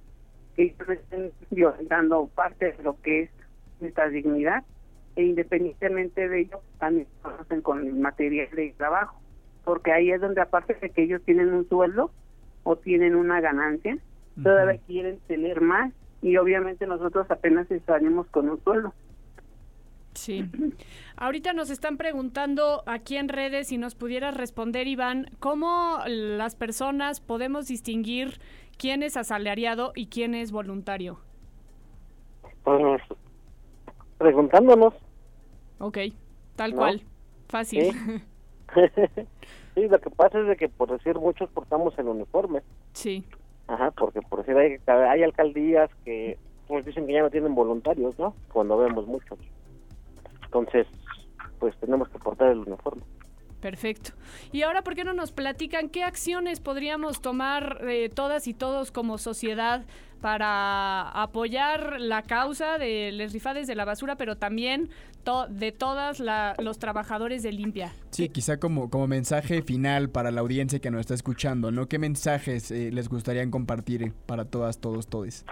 que 0.57 0.75
estén 0.89 1.31
violentando 1.51 2.27
parte 2.29 2.73
de 2.73 2.83
lo 2.83 2.99
que 3.03 3.25
es 3.25 3.31
nuestra 3.81 4.09
dignidad 4.09 4.65
e 5.19 5.25
independientemente 5.25 6.29
de 6.29 6.43
ello 6.43 6.61
también 6.79 7.09
conocen 7.23 7.61
con 7.61 7.85
el 7.85 7.95
material 7.95 8.49
de 8.55 8.73
trabajo 8.77 9.21
porque 9.65 9.91
ahí 9.91 10.13
es 10.13 10.21
donde 10.21 10.41
aparte 10.41 10.75
de 10.75 10.91
que 10.91 11.03
ellos 11.03 11.21
tienen 11.25 11.53
un 11.53 11.69
sueldo 11.69 12.13
o 12.63 12.77
tienen 12.77 13.17
una 13.17 13.41
ganancia 13.41 13.99
todavía 14.41 14.81
quieren 14.87 15.19
tener 15.27 15.61
más 15.61 15.93
y 16.23 16.37
obviamente 16.37 16.87
nosotros 16.87 17.29
apenas 17.31 17.67
salimos 17.85 18.29
con 18.29 18.49
un 18.49 18.63
sueldo 18.63 18.95
Sí. 20.15 20.45
Ahorita 21.17 21.53
nos 21.53 21.71
están 21.71 21.97
preguntando 21.97 22.83
aquí 22.87 23.17
en 23.17 23.29
redes 23.29 23.69
si 23.69 23.79
nos 23.79 23.95
pudieras 23.95 24.37
responder, 24.37 24.89
Iván, 24.89 25.31
¿cómo 25.39 25.99
las 26.07 26.57
personas 26.57 27.21
podemos 27.21 27.69
distinguir 27.69 28.41
quién 28.77 29.05
es 29.05 29.17
asalariado 29.17 29.93
y 29.95 30.07
quién 30.07 30.35
es 30.35 30.51
voluntario? 30.51 31.21
Pues 32.65 33.01
preguntándonos 34.19 34.93
Ok, 35.79 35.99
tal 36.57 36.75
cual, 36.75 37.03
fácil. 37.49 37.93
¿Sí? 39.75 39.89
lo 39.89 40.01
que 40.01 40.11
pasa 40.11 40.41
es 40.41 40.49
de 40.49 40.57
que 40.57 40.69
por 40.69 40.91
decir 40.91 41.17
muchos 41.17 41.49
portamos 41.51 41.99
el 41.99 42.09
uniforme. 42.09 42.63
Sí. 42.93 43.25
Ajá, 43.67 43.91
porque 43.93 44.21
por 44.23 44.41
decir 44.41 44.57
hay, 44.57 44.77
hay 44.87 45.23
alcaldías 45.23 45.91
que 46.05 46.39
pues 46.67 46.85
dicen 46.85 47.07
que 47.07 47.15
ya 47.15 47.23
no 47.23 47.31
tienen 47.31 47.55
voluntarios, 47.55 48.19
¿no? 48.19 48.35
Cuando 48.53 48.77
vemos 48.77 49.07
muchos. 49.07 49.39
Entonces, 50.45 50.87
pues 51.59 51.75
tenemos 51.79 52.09
que 52.09 52.19
portar 52.19 52.53
el 52.53 52.59
uniforme. 52.59 53.03
Perfecto. 53.61 54.13
Y 54.53 54.63
ahora, 54.63 54.83
¿por 54.83 54.95
qué 54.95 55.05
no 55.05 55.15
nos 55.15 55.33
platican 55.33 55.89
qué 55.89 56.05
acciones 56.05 56.61
podríamos 56.61 57.21
tomar 57.21 57.81
eh, 57.89 58.09
todas 58.09 58.47
y 58.47 58.55
todos 58.55 58.93
como 58.93 59.19
sociedad 59.19 59.85
para 60.21 61.09
apoyar 61.11 62.01
la 62.01 62.23
causa 62.23 62.79
de 62.79 63.13
les 63.13 63.33
rifades 63.33 63.67
de 63.67 63.75
la 63.75 63.85
basura, 63.85 64.17
pero 64.17 64.37
también 64.37 64.91
de 65.49 65.73
todas 65.73 66.23
los 66.59 66.79
trabajadores 66.79 67.43
de 67.43 67.53
limpia? 67.53 67.93
Sí, 68.11 68.29
quizá 68.29 68.59
como, 68.59 68.91
como 68.91 69.07
mensaje 69.07 69.63
final 69.63 70.11
para 70.11 70.31
la 70.31 70.41
audiencia 70.41 70.79
que 70.79 70.91
nos 70.91 71.01
está 71.01 71.15
escuchando, 71.15 71.71
¿no? 71.71 71.87
¿Qué 71.87 71.99
mensajes 71.99 72.71
eh, 72.71 72.91
les 72.93 73.09
gustaría 73.09 73.49
compartir 73.51 74.13
para 74.27 74.45
todas, 74.45 74.81
todos, 74.81 75.07
todes? 75.07 75.45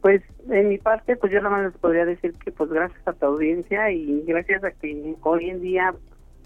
Pues 0.00 0.22
en 0.50 0.68
mi 0.68 0.78
parte, 0.78 1.16
pues 1.16 1.32
yo 1.32 1.40
nada 1.40 1.56
más 1.56 1.72
les 1.72 1.80
podría 1.80 2.04
decir 2.04 2.32
que 2.34 2.52
pues 2.52 2.70
gracias 2.70 3.00
a 3.06 3.12
tu 3.12 3.26
audiencia 3.26 3.90
y 3.90 4.22
gracias 4.26 4.62
a 4.64 4.70
que 4.70 5.16
hoy 5.22 5.50
en 5.50 5.60
día 5.60 5.94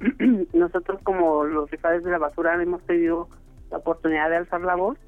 nosotros 0.55 1.01
como 1.03 1.45
los 1.45 1.71
rifades 1.71 2.03
de 2.05 2.11
la 2.11 2.19
basura 2.19 2.61
hemos 2.63 2.83
tenido 2.85 3.29
la 3.71 3.79
oportunidad 3.79 4.31
de 4.31 4.37
alzar 4.37 4.63
la 4.63 4.75
voz 4.75 4.99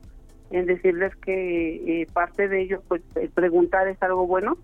en 0.50 0.66
decirles 0.66 1.14
que 1.16 2.02
eh, 2.02 2.06
parte 2.12 2.48
de 2.48 2.62
ello, 2.62 2.82
pues 2.86 3.02
preguntar 3.34 3.88
es 3.88 4.00
algo 4.02 4.26
bueno, 4.26 4.58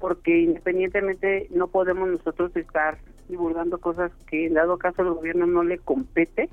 porque 0.00 0.40
independientemente 0.40 1.46
no 1.50 1.68
podemos 1.68 2.08
nosotros 2.08 2.56
estar 2.56 2.98
divulgando 3.28 3.78
cosas 3.78 4.10
que 4.26 4.46
en 4.46 4.54
dado 4.54 4.78
caso 4.78 5.02
el 5.02 5.10
gobierno 5.10 5.46
no 5.46 5.62
le 5.62 5.78
compete, 5.78 6.48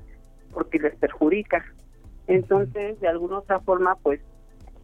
porque 0.52 0.78
les 0.78 0.94
perjudica. 0.96 1.64
Entonces, 2.26 3.00
de 3.00 3.08
alguna 3.08 3.38
otra 3.38 3.58
forma, 3.60 3.96
pues 3.96 4.20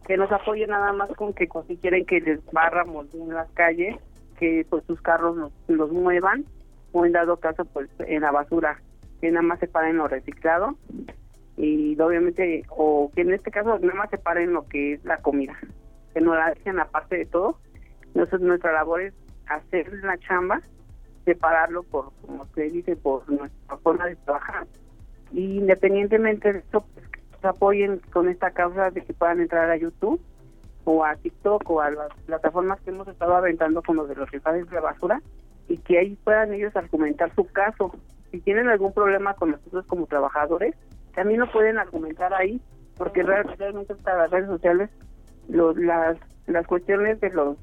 que 0.07 0.17
nos 0.17 0.31
apoyen 0.31 0.69
nada 0.69 0.91
más 0.93 1.09
con 1.11 1.33
que 1.33 1.47
si 1.67 1.77
quieren 1.77 2.05
que 2.05 2.19
les 2.19 2.43
barramos 2.51 3.07
en 3.13 3.29
las 3.29 3.49
calles, 3.51 3.95
que 4.37 4.65
pues 4.69 4.83
sus 4.85 5.01
carros 5.01 5.37
los, 5.37 5.51
los 5.67 5.91
muevan 5.91 6.45
o 6.91 7.05
en 7.05 7.13
dado 7.13 7.37
caso 7.37 7.65
pues 7.65 7.89
en 7.99 8.21
la 8.21 8.31
basura, 8.31 8.81
que 9.21 9.31
nada 9.31 9.41
más 9.41 9.59
se 9.59 9.67
paren 9.67 9.97
lo 9.97 10.07
reciclado 10.07 10.75
y 11.57 11.99
obviamente, 11.99 12.63
o 12.69 13.11
que 13.15 13.21
en 13.21 13.33
este 13.33 13.51
caso 13.51 13.79
nada 13.79 13.93
más 13.93 14.09
se 14.09 14.17
paren 14.17 14.53
lo 14.53 14.67
que 14.67 14.93
es 14.93 15.05
la 15.05 15.17
comida, 15.17 15.57
que 16.13 16.21
no 16.21 16.35
la 16.35 16.49
dejen 16.49 16.79
aparte 16.79 17.17
de 17.17 17.25
todo. 17.25 17.59
Entonces 18.15 18.39
nuestra 18.39 18.71
labor 18.71 19.01
es 19.01 19.13
hacer 19.47 19.93
la 20.03 20.17
chamba, 20.19 20.61
separarlo 21.25 21.83
por, 21.83 22.13
como 22.25 22.45
se 22.55 22.63
dice, 22.63 22.95
por 22.95 23.29
nuestra 23.29 23.77
forma 23.77 24.05
de 24.05 24.15
trabajar. 24.15 24.65
Y 25.33 25.57
independientemente 25.57 26.53
de 26.53 26.59
esto, 26.59 26.85
pues, 26.93 27.07
que 27.09 27.19
nos 27.33 27.43
apoyen 27.43 27.99
con 28.13 28.29
esta 28.29 28.51
causa 28.51 28.89
de 28.89 29.01
que 29.03 29.13
puedan 29.13 29.41
entrar 29.41 29.69
a 29.69 29.75
YouTube 29.75 30.21
o 30.85 31.03
a 31.03 31.15
TikTok 31.15 31.69
o 31.69 31.81
a 31.81 31.91
las 31.91 32.13
plataformas 32.25 32.79
que 32.81 32.91
hemos 32.91 33.07
estado 33.09 33.35
aventando 33.35 33.81
con 33.83 33.97
los 33.97 34.07
de 34.07 34.15
los 34.15 34.31
rifades 34.31 34.69
de 34.69 34.79
basura 34.79 35.21
y 35.67 35.77
que 35.77 35.99
ahí 35.99 36.17
puedan 36.23 36.53
ellos 36.53 36.73
argumentar 36.75 37.33
su 37.35 37.45
caso. 37.47 37.91
Si 38.31 38.39
tienen 38.39 38.69
algún 38.69 38.93
problema 38.93 39.33
con 39.33 39.51
nosotros 39.51 39.85
como 39.87 40.05
trabajadores, 40.05 40.73
también 41.15 41.41
lo 41.41 41.51
pueden 41.51 41.79
argumentar 41.79 42.33
ahí, 42.33 42.61
porque 42.97 43.23
realmente 43.23 43.95
para 43.95 44.19
las 44.19 44.31
redes 44.31 44.47
sociales 44.47 44.89
los, 45.49 45.75
las, 45.77 46.17
las 46.45 46.65
cuestiones 46.65 47.19
de 47.19 47.29
los 47.31 47.57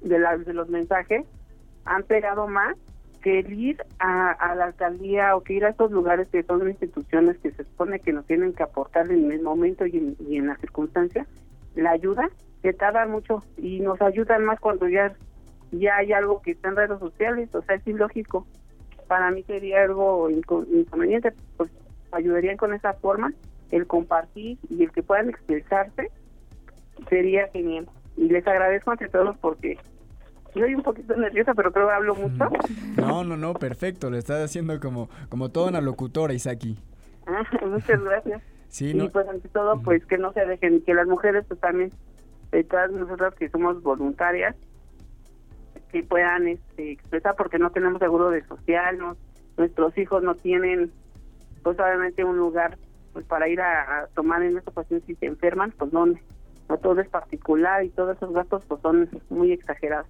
de, 0.00 0.18
las 0.18 0.44
de 0.44 0.52
los 0.52 0.68
mensajes 0.68 1.24
han 1.84 2.02
pegado 2.04 2.48
más 2.48 2.76
que 3.22 3.40
el 3.40 3.52
ir 3.52 3.82
a, 3.98 4.54
la 4.54 4.66
alcaldía 4.66 5.34
o 5.34 5.42
que 5.42 5.54
ir 5.54 5.64
a 5.64 5.70
estos 5.70 5.90
lugares 5.90 6.28
que 6.28 6.42
son 6.44 6.68
instituciones 6.68 7.38
que 7.38 7.50
se 7.50 7.64
supone 7.64 8.00
que 8.00 8.12
nos 8.12 8.26
tienen 8.26 8.52
que 8.52 8.62
aportar 8.62 9.10
en 9.10 9.30
el 9.32 9.42
momento 9.42 9.84
y 9.86 9.96
en, 9.96 10.16
y 10.28 10.36
en 10.36 10.46
las 10.46 10.60
circunstancias, 10.60 11.26
la 11.74 11.90
ayuda, 11.90 12.30
que 12.62 12.72
tardan 12.72 13.10
mucho 13.10 13.42
y 13.56 13.80
nos 13.80 14.00
ayudan 14.00 14.44
más 14.44 14.60
cuando 14.60 14.88
ya 14.88 15.14
ya 15.72 15.96
hay 15.96 16.12
algo 16.12 16.42
que 16.42 16.52
está 16.52 16.68
en 16.68 16.76
redes 16.76 16.98
sociales, 16.98 17.54
o 17.54 17.62
sea, 17.62 17.76
es 17.76 17.86
ilógico. 17.86 18.46
Para 19.08 19.30
mí 19.30 19.42
sería 19.44 19.82
algo 19.82 20.28
inconveniente, 20.30 21.32
pues 21.56 21.70
ayudarían 22.12 22.56
con 22.56 22.74
esa 22.74 22.94
forma, 22.94 23.32
el 23.70 23.86
compartir 23.86 24.58
y 24.68 24.84
el 24.84 24.92
que 24.92 25.02
puedan 25.02 25.30
expresarse, 25.30 26.10
sería 27.08 27.48
genial. 27.48 27.88
Y 28.26 28.28
les 28.28 28.44
agradezco 28.44 28.90
ante 28.90 29.08
todos 29.08 29.36
porque 29.38 29.78
soy 30.52 30.74
un 30.74 30.82
poquito 30.82 31.14
nerviosa, 31.14 31.54
pero 31.54 31.70
creo 31.70 31.86
que 31.86 31.94
hablo 31.94 32.16
mucho. 32.16 32.50
No, 32.96 33.22
no, 33.22 33.36
no, 33.36 33.54
perfecto, 33.54 34.10
lo 34.10 34.16
estás 34.16 34.44
haciendo 34.44 34.80
como, 34.80 35.08
como 35.28 35.50
toda 35.50 35.68
una 35.68 35.80
locutora, 35.80 36.34
Isaki. 36.34 36.76
Ah, 37.28 37.44
muchas 37.64 38.02
gracias. 38.02 38.42
Sí, 38.68 38.90
y 38.90 39.08
pues 39.10 39.28
ante 39.28 39.48
todo, 39.48 39.80
pues 39.80 40.04
que 40.06 40.18
no 40.18 40.32
se 40.32 40.44
dejen, 40.44 40.82
que 40.82 40.92
las 40.92 41.06
mujeres 41.06 41.44
pues 41.46 41.60
también, 41.60 41.92
de 42.50 42.64
todas 42.64 42.90
nosotras 42.90 43.32
que 43.36 43.48
somos 43.48 43.80
voluntarias, 43.80 44.56
que 45.92 46.02
puedan 46.02 46.48
este, 46.48 46.90
expresar 46.90 47.36
porque 47.36 47.60
no 47.60 47.70
tenemos 47.70 48.00
seguro 48.00 48.30
de 48.30 48.44
social, 48.46 48.98
no, 48.98 49.16
nuestros 49.56 49.96
hijos 49.98 50.24
no 50.24 50.34
tienen 50.34 50.90
pues 51.62 51.78
obviamente 51.78 52.24
un 52.24 52.38
lugar 52.38 52.76
pues 53.12 53.24
para 53.24 53.48
ir 53.48 53.60
a, 53.60 54.08
tomar 54.16 54.42
en 54.42 54.58
esta 54.58 54.72
ocasión 54.72 55.00
si 55.06 55.14
se 55.14 55.26
enferman, 55.26 55.70
pues 55.78 55.92
dónde. 55.92 56.20
no 56.20 56.35
todo 56.82 57.00
es 57.00 57.08
particular 57.08 57.84
y 57.84 57.90
todos 57.90 58.16
esos 58.16 58.32
gastos 58.32 58.62
pues 58.66 58.80
son 58.82 59.08
muy 59.30 59.52
exagerados. 59.52 60.06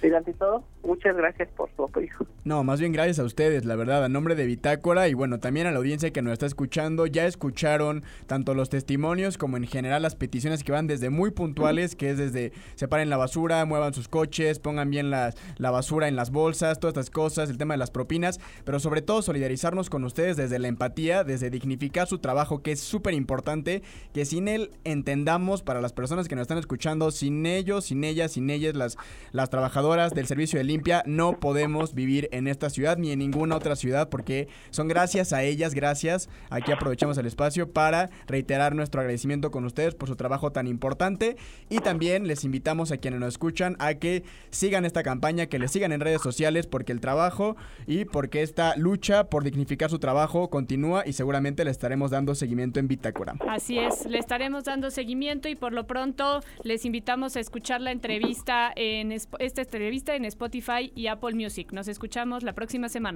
Pero 0.00 0.16
ante 0.16 0.32
todo, 0.32 0.62
muchas 0.84 1.16
gracias 1.16 1.48
por 1.56 1.68
su 1.74 1.82
apoyo. 1.82 2.08
No, 2.44 2.62
más 2.62 2.78
bien 2.78 2.92
gracias 2.92 3.18
a 3.18 3.24
ustedes, 3.24 3.64
la 3.64 3.74
verdad, 3.74 4.04
a 4.04 4.08
nombre 4.08 4.36
de 4.36 4.46
Bitácora 4.46 5.08
y 5.08 5.14
bueno, 5.14 5.40
también 5.40 5.66
a 5.66 5.72
la 5.72 5.78
audiencia 5.78 6.12
que 6.12 6.22
nos 6.22 6.32
está 6.32 6.46
escuchando. 6.46 7.06
Ya 7.06 7.26
escucharon 7.26 8.04
tanto 8.26 8.54
los 8.54 8.70
testimonios 8.70 9.38
como 9.38 9.56
en 9.56 9.66
general 9.66 10.02
las 10.02 10.14
peticiones 10.14 10.62
que 10.62 10.70
van 10.70 10.86
desde 10.86 11.10
muy 11.10 11.32
puntuales, 11.32 11.96
que 11.96 12.10
es 12.10 12.18
desde 12.18 12.52
separen 12.76 13.10
la 13.10 13.16
basura, 13.16 13.64
muevan 13.64 13.92
sus 13.92 14.08
coches, 14.08 14.60
pongan 14.60 14.88
bien 14.88 15.10
la, 15.10 15.34
la 15.56 15.70
basura 15.72 16.06
en 16.06 16.14
las 16.14 16.30
bolsas, 16.30 16.78
todas 16.78 16.92
estas 16.92 17.10
cosas, 17.10 17.50
el 17.50 17.58
tema 17.58 17.74
de 17.74 17.78
las 17.78 17.90
propinas, 17.90 18.38
pero 18.64 18.78
sobre 18.78 19.02
todo 19.02 19.20
solidarizarnos 19.20 19.90
con 19.90 20.04
ustedes 20.04 20.36
desde 20.36 20.60
la 20.60 20.68
empatía, 20.68 21.24
desde 21.24 21.50
dignificar 21.50 22.06
su 22.06 22.18
trabajo, 22.20 22.62
que 22.62 22.72
es 22.72 22.80
súper 22.80 23.14
importante, 23.14 23.82
que 24.14 24.24
sin 24.24 24.46
él 24.46 24.70
entendamos 24.84 25.62
para 25.62 25.80
las 25.80 25.92
personas 25.92 26.28
que 26.28 26.36
nos 26.36 26.42
están 26.42 26.58
escuchando, 26.58 27.10
sin 27.10 27.44
ellos, 27.46 27.86
sin 27.86 28.04
ellas, 28.04 28.32
sin 28.32 28.48
ellas, 28.48 28.76
las, 28.76 28.96
las 29.32 29.50
trabajadoras 29.50 29.67
del 30.14 30.26
servicio 30.26 30.58
de 30.58 30.64
limpia, 30.64 31.02
no 31.06 31.38
podemos 31.38 31.94
vivir 31.94 32.28
en 32.32 32.48
esta 32.48 32.70
ciudad 32.70 32.96
ni 32.96 33.12
en 33.12 33.18
ninguna 33.18 33.54
otra 33.56 33.76
ciudad 33.76 34.08
porque 34.08 34.48
son 34.70 34.88
gracias 34.88 35.32
a 35.32 35.42
ellas, 35.42 35.74
gracias. 35.74 36.28
Aquí 36.50 36.72
aprovechamos 36.72 37.18
el 37.18 37.26
espacio 37.26 37.70
para 37.70 38.10
reiterar 38.26 38.74
nuestro 38.74 39.00
agradecimiento 39.00 39.50
con 39.50 39.64
ustedes 39.64 39.94
por 39.94 40.08
su 40.08 40.16
trabajo 40.16 40.50
tan 40.52 40.66
importante 40.66 41.36
y 41.68 41.78
también 41.78 42.26
les 42.26 42.44
invitamos 42.44 42.90
a 42.92 42.96
quienes 42.96 43.20
nos 43.20 43.28
escuchan 43.28 43.76
a 43.78 43.94
que 43.94 44.24
sigan 44.50 44.84
esta 44.84 45.02
campaña, 45.02 45.46
que 45.46 45.58
les 45.58 45.70
sigan 45.70 45.92
en 45.92 46.00
redes 46.00 46.22
sociales 46.22 46.66
porque 46.66 46.92
el 46.92 47.00
trabajo 47.00 47.56
y 47.86 48.04
porque 48.04 48.42
esta 48.42 48.74
lucha 48.76 49.28
por 49.28 49.44
dignificar 49.44 49.90
su 49.90 49.98
trabajo 49.98 50.50
continúa 50.50 51.04
y 51.06 51.12
seguramente 51.12 51.64
le 51.64 51.70
estaremos 51.70 52.10
dando 52.10 52.34
seguimiento 52.34 52.80
en 52.80 52.88
Bitácora. 52.88 53.34
Así 53.48 53.78
es, 53.78 54.06
le 54.06 54.18
estaremos 54.18 54.64
dando 54.64 54.90
seguimiento 54.90 55.48
y 55.48 55.54
por 55.54 55.72
lo 55.72 55.86
pronto 55.86 56.40
les 56.64 56.84
invitamos 56.84 57.36
a 57.36 57.40
escuchar 57.40 57.80
la 57.80 57.92
entrevista 57.92 58.72
en 58.74 59.12
este, 59.12 59.57
este 59.62 59.76
entrevista 59.78 60.14
en 60.14 60.24
Spotify 60.24 60.92
y 60.94 61.06
Apple 61.06 61.34
Music. 61.34 61.72
Nos 61.72 61.88
escuchamos 61.88 62.42
la 62.42 62.54
próxima 62.54 62.88
semana. 62.88 63.06